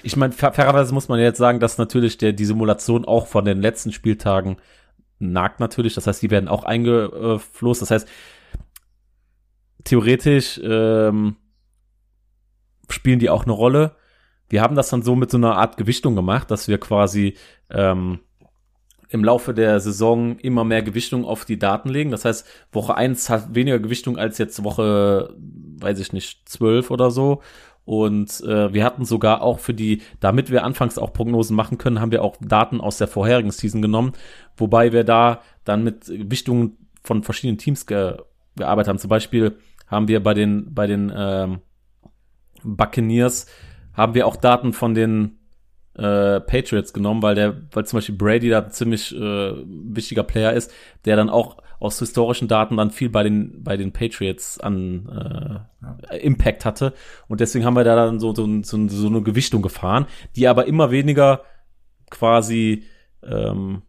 [0.03, 3.63] Ich meine, fairerweise muss man jetzt sagen, dass natürlich der, die Simulation auch von den
[3.63, 4.57] letzten Spieltagen
[5.19, 5.95] nagt natürlich.
[5.95, 7.83] Das heißt, die werden auch eingeflossen.
[7.83, 8.09] Das heißt,
[9.85, 11.37] theoretisch ähm,
[12.89, 13.97] spielen die auch eine Rolle.
[14.49, 17.35] Wir haben das dann so mit so einer Art Gewichtung gemacht, dass wir quasi
[17.71, 18.21] ähm,
[19.09, 22.11] im Laufe der Saison immer mehr Gewichtung auf die Daten legen.
[22.11, 27.11] Das heißt, Woche eins hat weniger Gewichtung als jetzt Woche, weiß ich nicht, zwölf oder
[27.11, 27.41] so.
[27.85, 32.01] Und äh, wir hatten sogar auch für die, damit wir anfangs auch Prognosen machen können,
[32.01, 34.13] haben wir auch Daten aus der vorherigen Season genommen,
[34.57, 38.17] wobei wir da dann mit Gewichtungen von verschiedenen Teams ge
[38.57, 38.99] gearbeitet haben.
[38.99, 41.61] Zum Beispiel haben wir bei den bei den ähm,
[42.63, 43.47] Buccaneers
[43.93, 45.39] haben wir auch Daten von den
[45.95, 50.73] äh, Patriots genommen, weil der, weil zum Beispiel Brady da ziemlich äh, wichtiger Player ist,
[51.05, 55.67] der dann auch aus historischen Daten dann viel bei den bei den Patriots an
[56.11, 56.19] äh.
[56.19, 56.95] Impact hatte
[57.29, 60.67] und deswegen haben wir da dann so so, so, so eine Gewichtung gefahren, die aber
[60.67, 61.43] immer weniger
[62.11, 62.85] quasi
[63.23, 63.83] ähm,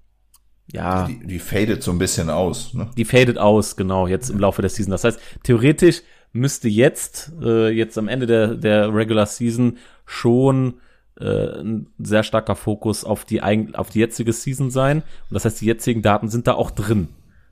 [0.71, 2.89] ja die, die fadet so ein bisschen aus, ne?
[2.97, 4.91] Die fadet aus, genau jetzt im Laufe der Season.
[4.91, 6.01] Das heißt theoretisch
[6.31, 10.75] müsste jetzt äh, jetzt am Ende der der Regular Season schon
[11.19, 14.97] äh, ein sehr starker Fokus auf die, auf die jetzige Season sein.
[14.97, 17.09] Und das heißt, die jetzigen Daten sind da auch drin.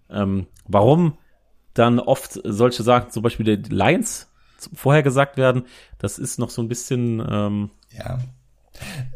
[0.10, 1.18] Ähm, warum
[1.74, 4.32] dann oft solche Sachen, zum Beispiel die Lines
[4.74, 5.64] vorher gesagt werden,
[5.98, 8.20] das ist noch so ein bisschen ähm, ja.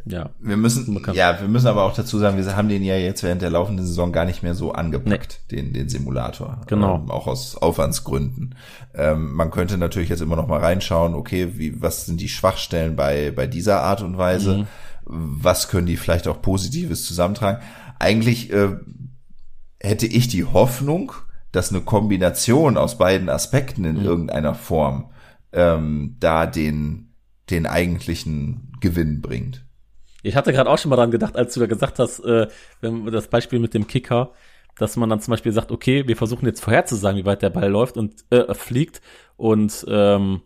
[0.05, 0.29] Ja.
[0.39, 3.41] Wir müssen, ja, wir müssen aber auch dazu sagen, wir haben den ja jetzt während
[3.41, 5.57] der laufenden Saison gar nicht mehr so angepackt, nee.
[5.57, 6.61] den, den Simulator.
[6.67, 6.95] Genau.
[6.95, 8.55] Ähm, auch aus Aufwandsgründen.
[8.93, 12.95] Ähm, man könnte natürlich jetzt immer noch mal reinschauen, okay, wie, was sind die Schwachstellen
[12.95, 14.59] bei, bei dieser Art und Weise?
[14.59, 14.67] Mhm.
[15.05, 17.61] Was können die vielleicht auch Positives zusammentragen?
[17.99, 18.75] Eigentlich äh,
[19.79, 21.13] hätte ich die Hoffnung,
[21.51, 24.05] dass eine Kombination aus beiden Aspekten in mhm.
[24.05, 25.11] irgendeiner Form
[25.53, 27.06] ähm, da den,
[27.49, 29.65] den eigentlichen Gewinn bringt.
[30.23, 32.47] Ich hatte gerade auch schon mal dran gedacht, als du da gesagt hast, äh,
[32.81, 34.33] wenn das Beispiel mit dem Kicker,
[34.77, 37.69] dass man dann zum Beispiel sagt, okay, wir versuchen jetzt vorherzusagen, wie weit der Ball
[37.69, 39.01] läuft und äh, fliegt
[39.37, 40.41] und ähm,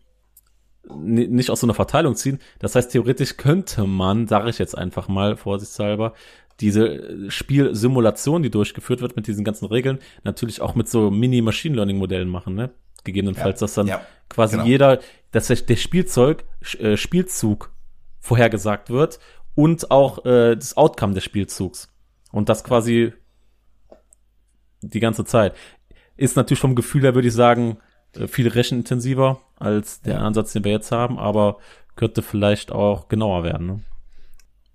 [0.89, 2.39] nicht aus so einer Verteilung ziehen.
[2.59, 6.13] Das heißt, theoretisch könnte man, sage ich jetzt einfach mal vorsichtshalber,
[6.59, 12.29] diese Spielsimulation, die durchgeführt wird mit diesen ganzen Regeln, natürlich auch mit so Mini-Machine Learning-Modellen
[12.29, 12.71] machen, ne?
[13.03, 14.67] Gegebenenfalls, ja, dass dann ja, quasi genau.
[14.67, 14.99] jeder,
[15.31, 16.43] dass der Spielzeug,
[16.79, 17.71] äh, Spielzug
[18.19, 19.19] vorhergesagt wird
[19.55, 21.89] und auch äh, das Outcome des Spielzugs.
[22.31, 23.13] Und das quasi
[24.81, 25.55] die ganze Zeit.
[26.17, 27.77] Ist natürlich vom Gefühl her, würde ich sagen,
[28.15, 31.57] äh, viel rechenintensiver als der Ansatz, den wir jetzt haben, aber
[31.95, 33.67] könnte vielleicht auch genauer werden.
[33.67, 33.79] Ne?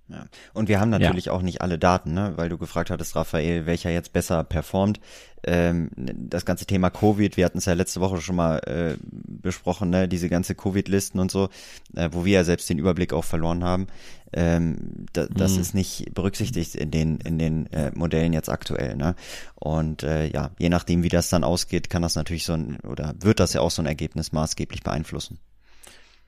[0.08, 0.26] Ja.
[0.54, 1.32] Und wir haben natürlich ja.
[1.32, 2.34] auch nicht alle Daten, ne?
[2.36, 5.00] weil du gefragt hattest, Raphael, welcher jetzt besser performt.
[5.42, 9.90] Ähm, das ganze Thema Covid, wir hatten es ja letzte Woche schon mal äh, besprochen,
[9.90, 10.06] ne?
[10.06, 11.48] diese ganze Covid-Listen und so,
[11.94, 13.88] äh, wo wir ja selbst den Überblick auch verloren haben.
[14.32, 15.60] Ähm, da, das mhm.
[15.60, 18.96] ist nicht berücksichtigt in den in den äh, Modellen jetzt aktuell.
[18.96, 19.14] Ne?
[19.54, 23.14] Und äh, ja, je nachdem, wie das dann ausgeht, kann das natürlich so ein oder
[23.20, 25.38] wird das ja auch so ein Ergebnis maßgeblich beeinflussen.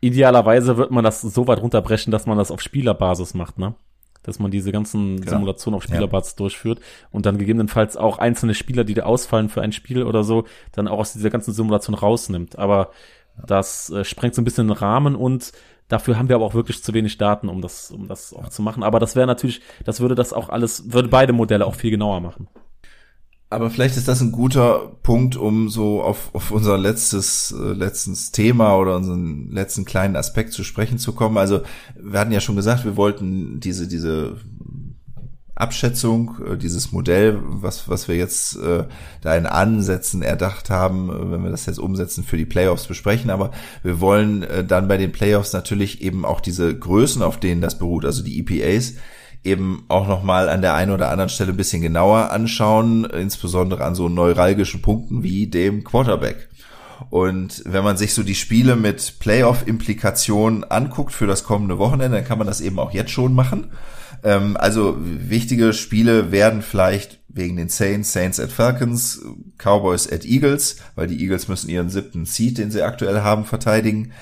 [0.00, 3.74] Idealerweise wird man das so weit runterbrechen, dass man das auf Spielerbasis macht, ne?
[4.22, 5.32] Dass man diese ganzen genau.
[5.32, 6.36] Simulationen auf Spielerbasis ja.
[6.36, 6.80] durchführt
[7.10, 10.86] und dann gegebenenfalls auch einzelne Spieler, die da ausfallen für ein Spiel oder so, dann
[10.88, 12.58] auch aus dieser ganzen Simulation rausnimmt.
[12.58, 12.90] Aber
[13.46, 15.52] das äh, sprengt so ein bisschen den Rahmen und
[15.88, 18.62] dafür haben wir aber auch wirklich zu wenig Daten, um das, um das auch zu
[18.62, 18.82] machen.
[18.82, 22.20] Aber das wäre natürlich, das würde das auch alles, würde beide Modelle auch viel genauer
[22.20, 22.48] machen.
[23.50, 28.30] Aber vielleicht ist das ein guter Punkt, um so auf, auf unser letztes, äh, letztes
[28.30, 31.38] Thema oder unseren letzten kleinen Aspekt zu sprechen zu kommen.
[31.38, 31.62] Also
[31.98, 34.36] wir hatten ja schon gesagt, wir wollten diese, diese
[35.54, 38.84] Abschätzung, äh, dieses Modell, was, was wir jetzt äh,
[39.22, 43.30] da in Ansätzen erdacht haben, äh, wenn wir das jetzt umsetzen, für die Playoffs besprechen.
[43.30, 43.50] Aber
[43.82, 47.78] wir wollen äh, dann bei den Playoffs natürlich eben auch diese Größen, auf denen das
[47.78, 48.94] beruht, also die EPAs,
[49.44, 53.94] eben auch nochmal an der einen oder anderen Stelle ein bisschen genauer anschauen, insbesondere an
[53.94, 56.48] so neuralgischen Punkten wie dem Quarterback.
[57.10, 62.26] Und wenn man sich so die Spiele mit Playoff-Implikationen anguckt für das kommende Wochenende, dann
[62.26, 63.70] kann man das eben auch jetzt schon machen.
[64.24, 69.22] Ähm, also wichtige Spiele werden vielleicht wegen den Saints, Saints at Falcons,
[69.56, 74.12] Cowboys at Eagles, weil die Eagles müssen ihren siebten Seed, den sie aktuell haben, verteidigen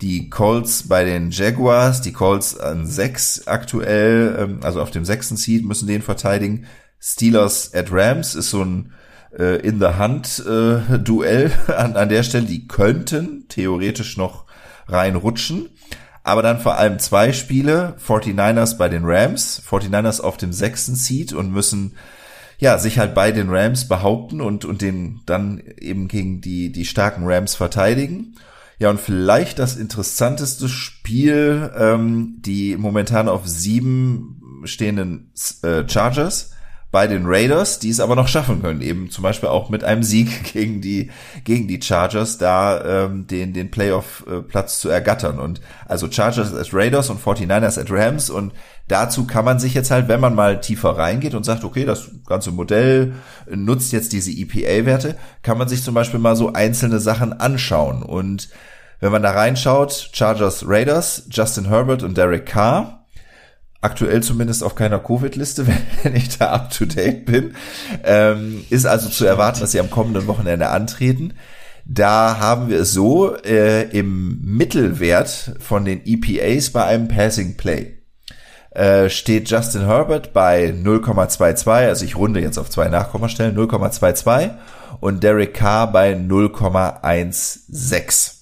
[0.00, 5.36] die Colts bei den Jaguars, die Colts an sechs aktuell, ähm, also auf dem sechsten
[5.36, 6.66] Seed müssen den verteidigen.
[7.00, 8.92] Steelers at Rams ist so ein
[9.38, 12.46] äh, in the Hand äh, Duell an, an der Stelle.
[12.46, 14.44] Die könnten theoretisch noch
[14.88, 15.70] reinrutschen.
[16.22, 21.32] Aber dann vor allem zwei Spiele, 49ers bei den Rams, 49ers auf dem sechsten Seed
[21.32, 21.94] und müssen
[22.58, 26.84] ja, sich halt bei den Rams behaupten und, und den dann eben gegen die, die
[26.84, 28.36] starken Rams verteidigen.
[28.78, 35.32] Ja, und vielleicht das interessanteste Spiel, ähm, die momentan auf sieben stehenden
[35.62, 36.52] äh, Chargers
[36.90, 40.02] bei den Raiders, die es aber noch schaffen können, eben zum Beispiel auch mit einem
[40.02, 41.10] Sieg gegen die
[41.44, 47.10] gegen die Chargers da ähm, den den Playoff-Platz zu ergattern und also Chargers as Raiders
[47.10, 48.52] und 49ers at Rams und
[48.88, 52.10] dazu kann man sich jetzt halt, wenn man mal tiefer reingeht und sagt, okay, das
[52.26, 53.14] ganze Modell
[53.48, 58.48] nutzt jetzt diese EPA-Werte, kann man sich zum Beispiel mal so einzelne Sachen anschauen und
[59.00, 63.06] wenn man da reinschaut, Chargers Raiders, Justin Herbert und Derek Carr,
[63.82, 65.66] aktuell zumindest auf keiner Covid-Liste,
[66.02, 67.54] wenn ich da up to date bin,
[68.04, 71.34] ähm, ist also zu erwarten, dass sie am kommenden Wochenende antreten.
[71.84, 77.95] Da haben wir es so äh, im Mittelwert von den EPAs bei einem Passing Play
[78.76, 84.50] äh, steht Justin Herbert bei 0,22, also ich runde jetzt auf zwei Nachkommastellen, 0,22
[85.00, 88.32] und Derek Carr bei 0,16.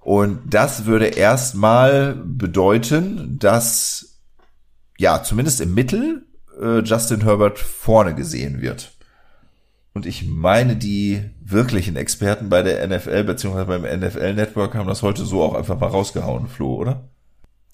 [0.00, 4.18] Und das würde erstmal bedeuten, dass
[4.98, 6.26] ja zumindest im Mittel
[6.60, 8.90] äh, Justin Herbert vorne gesehen wird.
[9.92, 15.02] Und ich meine, die wirklichen Experten bei der NFL beziehungsweise beim NFL Network haben das
[15.02, 17.08] heute so auch einfach mal rausgehauen, Flo, oder?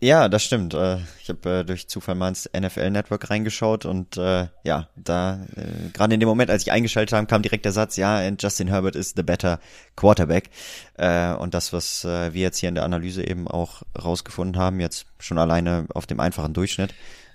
[0.02, 0.72] Ja, das stimmt.
[0.72, 5.44] Äh, ich habe äh, durch Zufall mal ins NFL Network reingeschaut und äh, ja, da
[5.54, 8.42] äh, gerade in dem Moment, als ich eingeschaltet habe, kam direkt der Satz, ja, and
[8.42, 9.60] Justin Herbert is the better
[9.96, 10.48] quarterback.
[10.94, 14.80] Äh, und das, was äh, wir jetzt hier in der Analyse eben auch rausgefunden haben,
[14.80, 16.94] jetzt schon alleine auf dem einfachen Durchschnitt,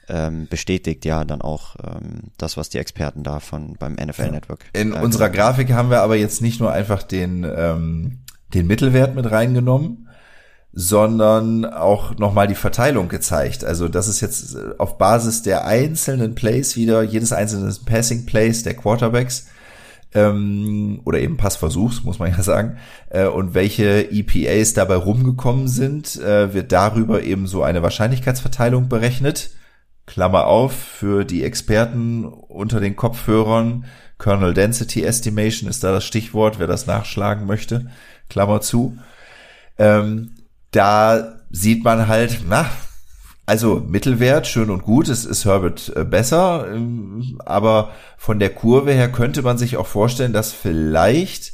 [0.09, 4.65] ähm, bestätigt ja dann auch ähm, das, was die Experten da von beim NFL Network.
[4.73, 8.19] In äh, unserer Grafik haben wir aber jetzt nicht nur einfach den ähm,
[8.53, 10.04] den Mittelwert mit reingenommen,
[10.77, 13.63] sondern auch nochmal die Verteilung gezeigt.
[13.63, 18.63] Also das ist jetzt äh, auf Basis der einzelnen Plays wieder, jedes einzelne Passing Plays
[18.63, 19.47] der Quarterbacks
[20.13, 22.77] ähm, oder eben Passversuchs, muss man ja sagen,
[23.09, 29.51] äh, und welche EPAs dabei rumgekommen sind, äh, wird darüber eben so eine Wahrscheinlichkeitsverteilung berechnet.
[30.05, 33.85] Klammer auf, für die Experten unter den Kopfhörern,
[34.19, 37.87] Kernel Density Estimation ist da das Stichwort, wer das nachschlagen möchte,
[38.29, 38.97] Klammer zu.
[39.77, 40.31] Ähm,
[40.75, 42.65] da sieht man halt, na,
[43.45, 48.91] also Mittelwert, schön und gut, es ist Herbert äh, besser, ähm, aber von der Kurve
[48.91, 51.53] her könnte man sich auch vorstellen, dass vielleicht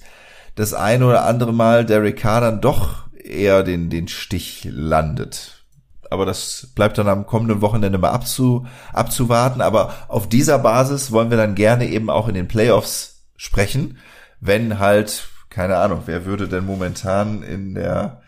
[0.56, 5.64] das ein oder andere Mal Derek Carr dann doch eher den, den Stich landet.
[6.10, 9.62] Aber das bleibt dann am kommenden Wochenende mal abzu, abzuwarten.
[9.62, 13.98] Aber auf dieser Basis wollen wir dann gerne eben auch in den Playoffs sprechen,
[14.42, 18.21] wenn halt, keine Ahnung, wer würde denn momentan in der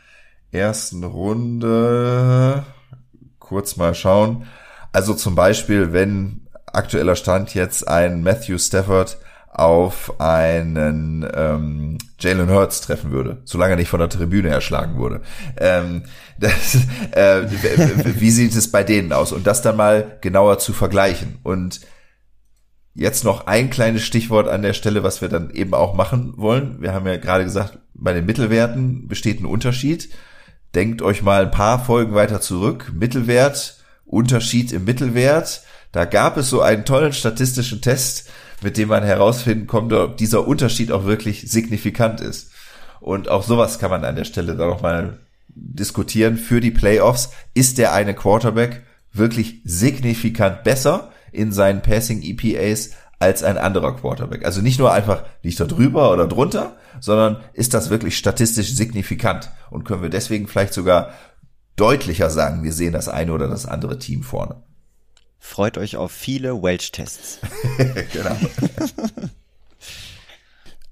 [0.54, 2.64] ersten Runde
[3.40, 4.46] kurz mal schauen.
[4.92, 9.18] Also zum Beispiel, wenn aktueller Stand jetzt ein Matthew Stafford
[9.54, 15.22] auf einen ähm, Jalen Hurts treffen würde, solange er nicht von der Tribüne erschlagen wurde.
[15.58, 16.04] Ähm,
[16.40, 16.76] das,
[17.12, 17.44] äh,
[18.20, 19.32] wie sieht es bei denen aus?
[19.32, 21.38] Und das dann mal genauer zu vergleichen.
[21.44, 21.82] Und
[22.96, 26.82] jetzt noch ein kleines Stichwort an der Stelle, was wir dann eben auch machen wollen.
[26.82, 30.10] Wir haben ja gerade gesagt, bei den Mittelwerten besteht ein Unterschied.
[30.76, 32.92] Denkt euch mal ein paar Folgen weiter zurück.
[32.94, 35.62] Mittelwert, Unterschied im Mittelwert.
[35.92, 38.30] Da gab es so einen tollen statistischen Test,
[38.64, 42.52] mit dem man herausfinden konnte, ob dieser Unterschied auch wirklich signifikant ist.
[43.00, 45.20] Und auch sowas kann man an der Stelle da noch mal
[45.50, 47.32] diskutieren für die Playoffs.
[47.54, 52.92] Ist der eine Quarterback wirklich signifikant besser in seinen Passing EPAs
[53.24, 54.46] als ein anderer Quarterback.
[54.46, 59.50] Also nicht nur einfach liegt er drüber oder drunter, sondern ist das wirklich statistisch signifikant
[59.72, 61.14] und können wir deswegen vielleicht sogar
[61.78, 64.62] deutlicher sagen, wir sehen das eine oder das andere Team vorne.
[65.40, 67.40] Freut euch auf viele Welch-Tests.
[68.14, 68.36] genau.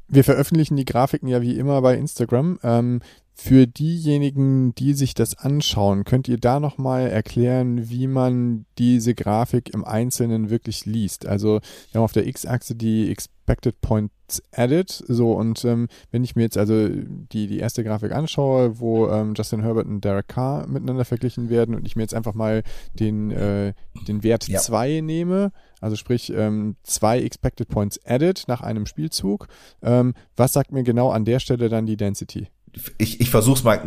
[0.07, 2.59] Wir veröffentlichen die Grafiken ja wie immer bei Instagram.
[2.63, 3.01] Ähm,
[3.43, 9.73] für diejenigen, die sich das anschauen, könnt ihr da nochmal erklären, wie man diese Grafik
[9.73, 11.25] im Einzelnen wirklich liest?
[11.25, 11.59] Also
[11.91, 16.43] wir haben auf der X-Achse die Expected Points Added, so und ähm, wenn ich mir
[16.43, 21.03] jetzt also die, die erste Grafik anschaue, wo ähm, Justin Herbert und Derek Carr miteinander
[21.03, 22.61] verglichen werden und ich mir jetzt einfach mal
[22.93, 23.73] den, äh,
[24.07, 25.01] den Wert 2 ja.
[25.01, 29.47] nehme, also sprich ähm, zwei Expected Points Added nach einem Spielzug,
[29.81, 32.47] ähm, was sagt mir genau an der Stelle dann die Density?
[32.97, 33.81] Ich, ich versuche es mal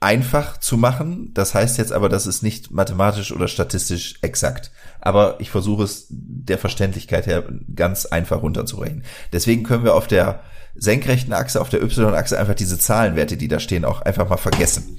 [0.00, 1.30] einfach zu machen.
[1.34, 4.72] Das heißt jetzt aber, das ist nicht mathematisch oder statistisch exakt.
[5.00, 7.44] Aber ich versuche es der Verständlichkeit her
[7.74, 9.04] ganz einfach runterzurechnen.
[9.32, 10.40] Deswegen können wir auf der
[10.74, 14.96] senkrechten Achse, auf der Y-Achse einfach diese Zahlenwerte, die da stehen, auch einfach mal vergessen.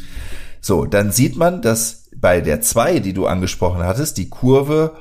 [0.59, 4.95] So, dann sieht man, dass bei der 2, die du angesprochen hattest, die Kurve,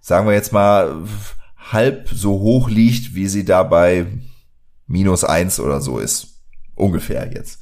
[0.00, 1.04] sagen wir jetzt mal,
[1.70, 4.06] halb so hoch liegt, wie sie da bei
[4.86, 6.37] minus eins oder so ist.
[6.78, 7.60] Ungefähr jetzt.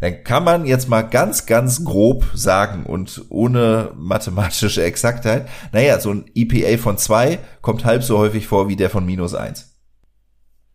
[0.00, 6.10] Dann kann man jetzt mal ganz, ganz grob sagen und ohne mathematische Exaktheit, naja, so
[6.10, 9.69] ein EPA von zwei kommt halb so häufig vor wie der von minus eins.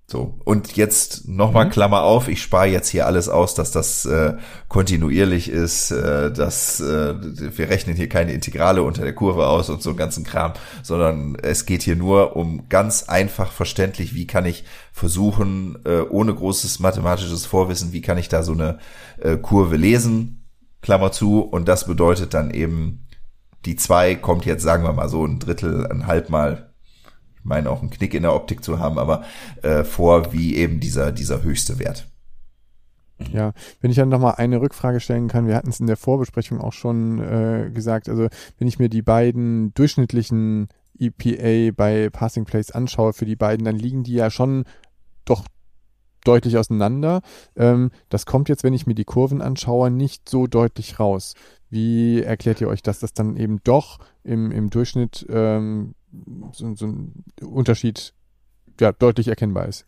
[0.07, 1.71] So, und jetzt nochmal mhm.
[1.71, 4.35] Klammer auf, ich spare jetzt hier alles aus, dass das äh,
[4.67, 7.15] kontinuierlich ist, äh, dass äh,
[7.57, 10.53] wir rechnen hier keine Integrale unter der Kurve aus und so einen ganzen Kram,
[10.83, 16.35] sondern es geht hier nur um ganz einfach verständlich, wie kann ich versuchen, äh, ohne
[16.35, 18.77] großes mathematisches Vorwissen, wie kann ich da so eine
[19.19, 20.45] äh, Kurve lesen,
[20.83, 23.07] Klammer zu, und das bedeutet dann eben,
[23.65, 26.64] die zwei kommt jetzt, sagen wir mal so ein Drittel, ein Halbmal
[27.45, 29.23] meine auch einen Knick in der Optik zu haben, aber
[29.61, 32.07] äh, vor wie eben dieser, dieser höchste Wert.
[33.31, 36.59] Ja, wenn ich dann nochmal eine Rückfrage stellen kann, wir hatten es in der Vorbesprechung
[36.59, 38.27] auch schon äh, gesagt, also
[38.57, 40.67] wenn ich mir die beiden durchschnittlichen
[40.99, 44.65] EPA bei Passing Plays anschaue für die beiden, dann liegen die ja schon
[45.23, 45.45] doch
[46.25, 47.21] deutlich auseinander.
[47.55, 51.35] Ähm, das kommt jetzt, wenn ich mir die Kurven anschaue, nicht so deutlich raus.
[51.69, 55.95] Wie erklärt ihr euch, dass das dann eben doch im, im Durchschnitt ähm,
[56.51, 58.13] so, so ein Unterschied
[58.79, 59.85] ja, deutlich erkennbar ist.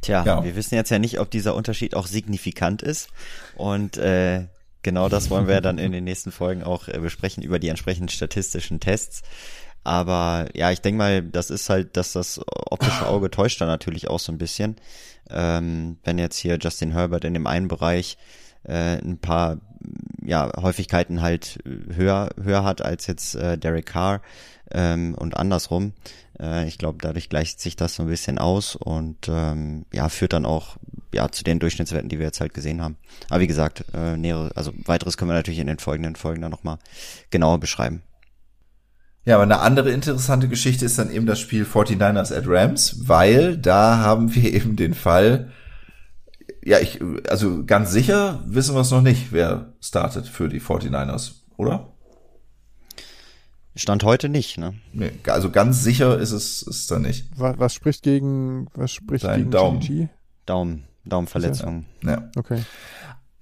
[0.00, 0.44] Tja, ja.
[0.44, 3.08] wir wissen jetzt ja nicht, ob dieser Unterschied auch signifikant ist.
[3.56, 4.48] Und äh,
[4.82, 8.08] Genau das wollen wir dann in den nächsten Folgen auch äh, besprechen über die entsprechenden
[8.08, 9.22] statistischen Tests.
[9.84, 14.08] Aber ja, ich denke mal, das ist halt, dass das optische Auge täuscht da natürlich
[14.08, 14.76] auch so ein bisschen.
[15.30, 18.16] Ähm, wenn jetzt hier Justin Herbert in dem einen Bereich
[18.64, 19.58] äh, ein paar
[20.24, 24.20] ja, Häufigkeiten halt höher, höher hat als jetzt äh, Derek Carr
[24.70, 25.92] ähm, und andersrum.
[26.40, 30.32] Äh, ich glaube, dadurch gleicht sich das so ein bisschen aus und ähm, ja, führt
[30.32, 30.76] dann auch
[31.12, 32.96] ja zu den Durchschnittswerten, die wir jetzt halt gesehen haben.
[33.28, 36.50] Aber wie gesagt, äh, nähere, also weiteres können wir natürlich in den folgenden Folgen dann
[36.50, 36.78] nochmal
[37.30, 38.02] genauer beschreiben.
[39.24, 43.56] Ja, aber eine andere interessante Geschichte ist dann eben das Spiel 49ers at Rams, weil
[43.56, 45.52] da haben wir eben den Fall,
[46.64, 51.32] ja, ich, also ganz sicher wissen wir es noch nicht, wer startet für die 49ers,
[51.56, 51.88] oder?
[53.74, 54.74] Stand heute nicht, ne?
[54.92, 57.26] Nee, also ganz sicher ist es ist da nicht.
[57.36, 59.80] Was, was spricht gegen was spricht Dein gegen Daumen.
[59.80, 60.08] GG?
[60.44, 61.86] Daumen, Daumenverletzung.
[62.02, 62.30] Ja.
[62.36, 62.62] Okay.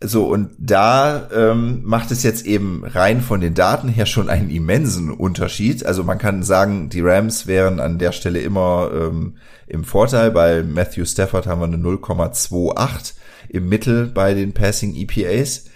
[0.03, 4.49] So, und da ähm, macht es jetzt eben rein von den Daten her schon einen
[4.49, 5.85] immensen Unterschied.
[5.85, 9.37] Also man kann sagen, die Rams wären an der Stelle immer ähm,
[9.67, 10.31] im Vorteil.
[10.31, 13.13] Bei Matthew Stafford haben wir eine 0,28
[13.51, 15.67] im Mittel bei den Passing EPAs.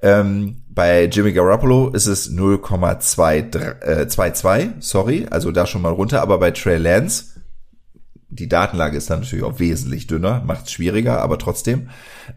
[0.00, 6.38] Ähm, bei Jimmy Garoppolo ist es 0,22, äh, sorry, also da schon mal runter, aber
[6.38, 7.33] bei Trey Lance,
[8.34, 11.88] die Datenlage ist dann natürlich auch wesentlich dünner, macht es schwieriger, aber trotzdem,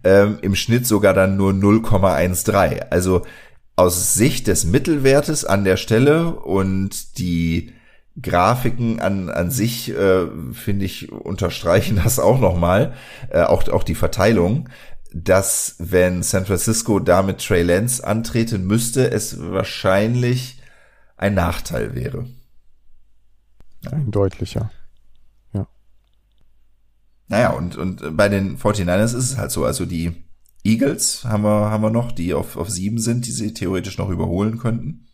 [0.03, 2.89] ähm, im Schnitt sogar dann nur 0,13.
[2.89, 3.23] Also
[3.75, 7.73] aus Sicht des Mittelwertes an der Stelle und die
[8.19, 12.93] Grafiken an, an sich, äh, finde ich, unterstreichen das auch nochmal,
[13.29, 14.69] äh, auch, auch die Verteilung
[15.13, 20.61] dass wenn San Francisco da mit Trey Lance antreten müsste, es wahrscheinlich
[21.15, 22.27] ein Nachteil wäre.
[23.91, 24.71] Ein deutlicher.
[27.29, 27.37] Ja.
[27.37, 30.13] Naja, und, und bei den 49ers ist es halt so, also die
[30.63, 34.09] Eagles haben wir, haben wir noch, die auf, auf sieben sind, die sie theoretisch noch
[34.09, 35.07] überholen könnten.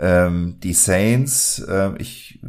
[0.00, 2.40] Ähm, die Saints, äh, ich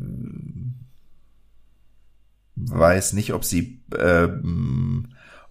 [2.56, 4.28] weiß nicht, ob sie, äh,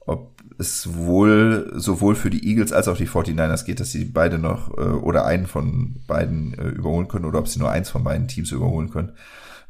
[0.00, 4.38] ob es wohl sowohl für die Eagles als auch die 49ers geht, dass sie beide
[4.38, 8.04] noch äh, oder einen von beiden äh, überholen können oder ob sie nur eins von
[8.04, 9.12] beiden Teams überholen können.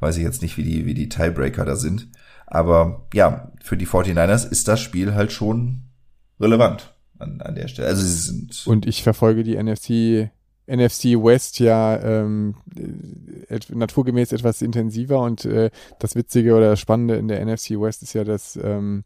[0.00, 2.08] Weiß ich jetzt nicht, wie die, wie die Tiebreaker da sind.
[2.50, 5.82] Aber ja, für die 49ers ist das Spiel halt schon
[6.40, 7.88] relevant an, an der Stelle.
[7.88, 8.66] Also sie sind.
[8.66, 10.30] Und ich verfolge die NFC
[10.68, 12.54] NFC West ja ähm,
[13.48, 18.02] et naturgemäß etwas intensiver und äh, das Witzige oder das Spannende in der NFC West
[18.02, 19.04] ist ja, dass, ähm,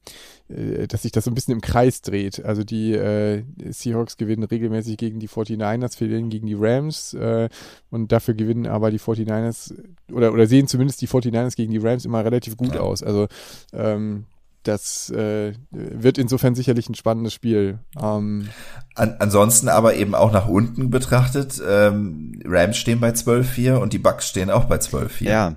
[0.49, 2.45] äh, dass sich das so ein bisschen im Kreis dreht.
[2.45, 7.49] Also die äh, Seahawks gewinnen regelmäßig gegen die 49ers, verlieren gegen die Rams äh,
[7.91, 9.75] und dafür gewinnen aber die 49ers
[10.13, 13.03] oder, oder sehen zumindest die 49ers gegen die Rams immer relativ gut aus.
[13.03, 13.29] Also
[13.73, 14.27] ähm,
[14.63, 17.79] das äh, wird insofern sicherlich ein spannendes Spiel.
[18.01, 18.49] Ähm,
[18.95, 23.99] An, ansonsten aber eben auch nach unten betrachtet, ähm, Rams stehen bei 12-4 und die
[23.99, 25.25] Bucks stehen auch bei 12-4.
[25.25, 25.57] Ja.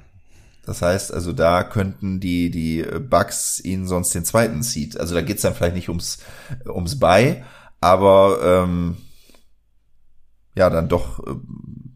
[0.65, 4.99] Das heißt, also da könnten die, die Bucks ihnen sonst den zweiten Seed.
[4.99, 6.19] Also da geht's dann vielleicht nicht ums,
[6.67, 7.43] ums Bei,
[7.81, 8.97] aber ähm,
[10.55, 11.95] ja, dann doch ähm,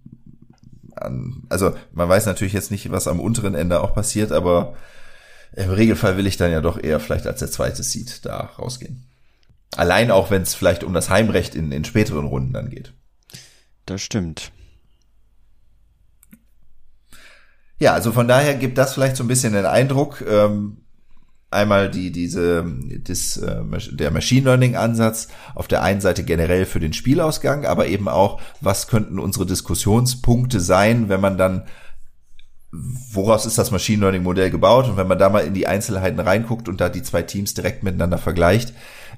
[0.96, 4.76] an, also man weiß natürlich jetzt nicht, was am unteren Ende auch passiert, aber
[5.54, 9.04] im Regelfall will ich dann ja doch eher vielleicht als der zweite Seed da rausgehen.
[9.76, 12.94] Allein auch, wenn es vielleicht um das Heimrecht in, in späteren Runden dann geht.
[13.86, 14.52] Das stimmt.
[17.80, 20.78] Ja, also von daher gibt das vielleicht so ein bisschen den Eindruck, ähm,
[21.50, 22.66] einmal die diese
[23.04, 27.88] das, äh, der Machine Learning Ansatz auf der einen Seite generell für den Spielausgang, aber
[27.88, 31.66] eben auch was könnten unsere Diskussionspunkte sein, wenn man dann
[32.72, 36.20] woraus ist das Machine Learning Modell gebaut und wenn man da mal in die Einzelheiten
[36.20, 38.74] reinguckt und da die zwei Teams direkt miteinander vergleicht,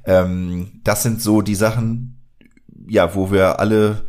[0.06, 2.22] ähm, das sind so die Sachen,
[2.88, 4.04] ja, wo wir alle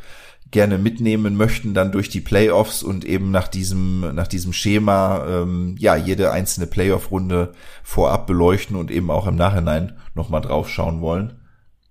[0.53, 5.77] gerne mitnehmen möchten dann durch die Playoffs und eben nach diesem nach diesem Schema ähm,
[5.79, 11.01] ja jede einzelne Playoff-Runde vorab beleuchten und eben auch im Nachhinein noch mal drauf schauen
[11.01, 11.41] wollen.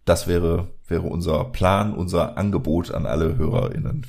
[0.05, 4.05] Das wäre wäre unser Plan, unser Angebot an alle HörerInnen.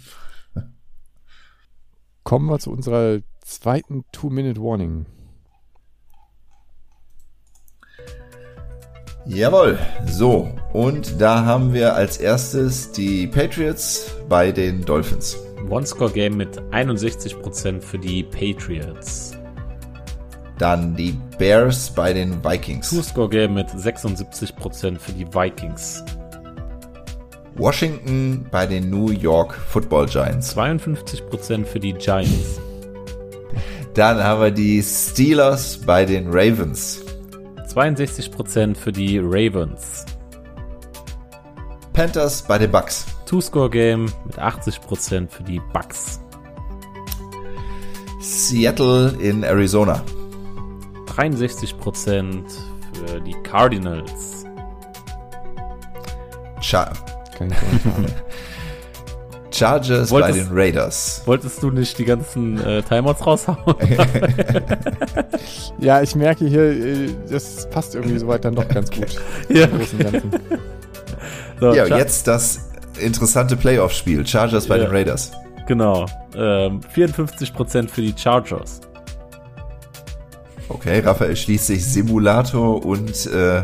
[2.24, 3.20] Kommen wir zu unserer
[3.61, 5.07] zweiten Two-Minute-Warning.
[9.24, 15.38] Jawohl, so, und da haben wir als erstes die Patriots bei den Dolphins.
[15.70, 19.38] One-Score-Game mit 61% für die Patriots.
[20.59, 22.90] Dann die Bears bei den Vikings.
[22.90, 26.05] Two-Score-Game mit 76% für die Vikings.
[27.55, 30.57] Washington bei den New York Football Giants.
[30.57, 32.61] 52% für die Giants.
[33.95, 37.03] Dann haben wir die Steelers bei den Ravens.
[37.68, 40.07] 62% für die Ravens.
[41.93, 43.05] Panthers bei den Bucks.
[43.26, 46.20] Two-Score-Game mit 80% für die Bucks.
[48.20, 50.03] Seattle in Arizona.
[51.07, 52.45] 63%
[52.93, 54.47] für die Cardinals.
[56.62, 56.93] Char
[59.63, 61.23] Chargers wolltest, bei den Raiders.
[61.25, 63.59] Wolltest du nicht die ganzen äh, Timeouts raushauen?
[65.79, 69.17] ja, ich merke hier, äh, das passt irgendwie soweit dann doch ganz gut.
[69.49, 69.69] ja.
[71.61, 74.27] So, ja, jetzt das interessante Playoff-Spiel.
[74.27, 74.85] Chargers bei ja.
[74.85, 75.33] den Raiders.
[75.67, 76.07] Genau.
[76.35, 78.81] Ähm, 54% für die Chargers.
[80.69, 83.63] Okay, Raphael schließt sich Simulator und äh,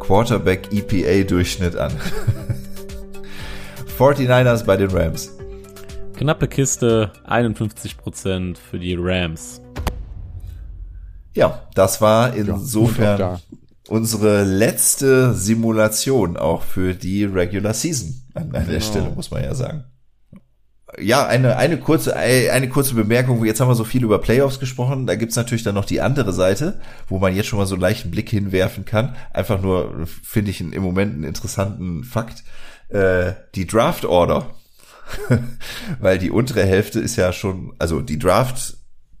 [0.00, 1.92] Quarterback EPA-Durchschnitt an.
[3.98, 5.33] 49ers bei den Rams.
[6.16, 9.60] Knappe Kiste, 51% für die Rams.
[11.34, 13.40] Ja, das war insofern ja,
[13.88, 18.80] unsere letzte Simulation auch für die Regular Season an der genau.
[18.80, 19.84] Stelle, muss man ja sagen.
[21.00, 23.44] Ja, eine, eine kurze, eine kurze Bemerkung.
[23.44, 25.08] Jetzt haben wir so viel über Playoffs gesprochen.
[25.08, 27.82] Da gibt's natürlich dann noch die andere Seite, wo man jetzt schon mal so einen
[27.82, 29.16] leichten Blick hinwerfen kann.
[29.32, 32.44] Einfach nur, finde ich, im Moment einen interessanten Fakt.
[32.90, 34.54] Äh, die Draft Order.
[36.00, 38.76] Weil die untere Hälfte ist ja schon, also die Draft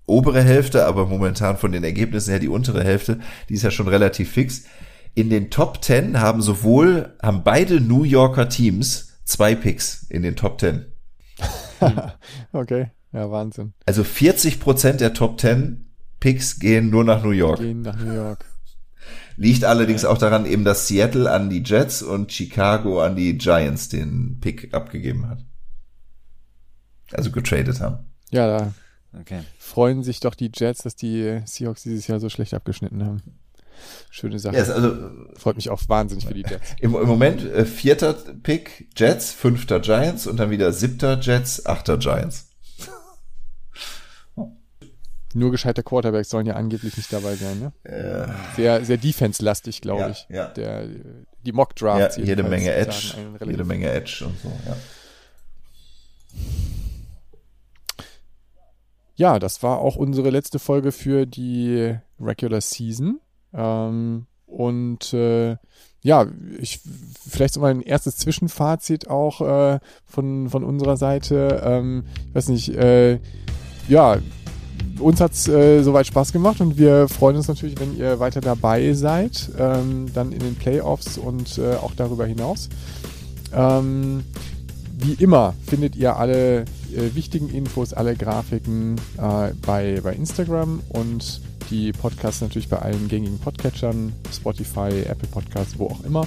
[0.06, 3.88] obere Hälfte, aber momentan von den Ergebnissen her die untere Hälfte, die ist ja schon
[3.88, 4.64] relativ fix.
[5.14, 10.36] In den Top 10 haben sowohl, haben beide New Yorker Teams zwei Picks in den
[10.36, 10.86] Top 10.
[12.52, 13.74] okay, ja, Wahnsinn.
[13.86, 15.86] Also 40 Prozent der Top 10
[16.20, 17.60] Picks gehen nur nach New York.
[17.60, 18.44] Gehen nach New York.
[19.36, 23.88] Liegt allerdings auch daran eben, dass Seattle an die Jets und Chicago an die Giants
[23.88, 25.44] den Pick abgegeben hat.
[27.12, 27.98] Also getradet haben.
[28.30, 28.74] Ja, da
[29.20, 29.42] Okay.
[29.58, 33.22] Freuen sich doch die Jets, dass die Seahawks dieses Jahr so schlecht abgeschnitten haben.
[34.10, 34.56] Schöne Sache.
[34.56, 36.74] Yes, also, Freut mich auch wahnsinnig für die Jets.
[36.80, 41.98] Im, im Moment äh, vierter Pick Jets, fünfter Giants und dann wieder siebter Jets, achter
[41.98, 42.50] Giants.
[45.34, 47.72] Nur gescheite Quarterbacks sollen ja angeblich nicht dabei sein, ne?
[47.84, 48.34] Ja.
[48.54, 50.26] Sehr, sehr defense-lastig, glaube ja, ich.
[50.28, 50.46] Ja.
[50.48, 50.86] Der,
[51.44, 52.16] die Mock-Drafts.
[52.16, 53.14] Ja, jede Menge Edge.
[53.44, 54.76] Jede Menge Edge und so, ja.
[59.16, 63.20] Ja, das war auch unsere letzte Folge für die Regular Season.
[63.52, 65.56] Ähm, und äh,
[66.02, 66.26] ja,
[66.60, 66.80] ich
[67.28, 71.62] vielleicht so mal ein erstes Zwischenfazit auch äh, von, von unserer Seite.
[71.64, 73.18] Ähm, ich weiß nicht, äh,
[73.88, 74.18] ja,
[74.98, 78.92] uns hat's äh, soweit Spaß gemacht und wir freuen uns natürlich, wenn ihr weiter dabei
[78.92, 82.68] seid, ähm, dann in den Playoffs und äh, auch darüber hinaus.
[83.52, 84.24] Ähm,
[85.04, 91.42] wie immer findet ihr alle äh, wichtigen Infos, alle Grafiken äh, bei, bei Instagram und
[91.70, 96.26] die Podcasts natürlich bei allen gängigen Podcatchern, Spotify, Apple Podcasts, wo auch immer.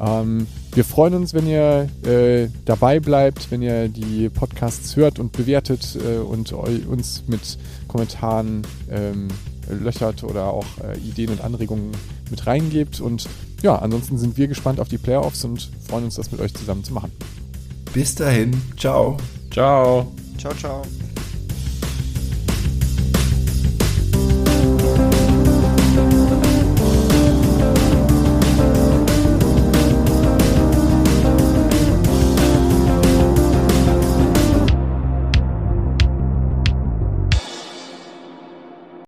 [0.00, 5.32] Ähm, wir freuen uns, wenn ihr äh, dabei bleibt, wenn ihr die Podcasts hört und
[5.32, 7.58] bewertet äh, und uns mit
[7.88, 9.28] Kommentaren ähm,
[9.68, 11.90] löchert oder auch äh, Ideen und Anregungen
[12.30, 13.00] mit reingebt.
[13.00, 13.28] Und
[13.62, 16.84] ja, ansonsten sind wir gespannt auf die Playoffs und freuen uns, das mit euch zusammen
[16.84, 17.10] zu machen.
[17.92, 18.60] Bis dahin.
[18.76, 19.16] Ciao.
[19.50, 20.12] Ciao.
[20.38, 20.82] Ciao, ciao.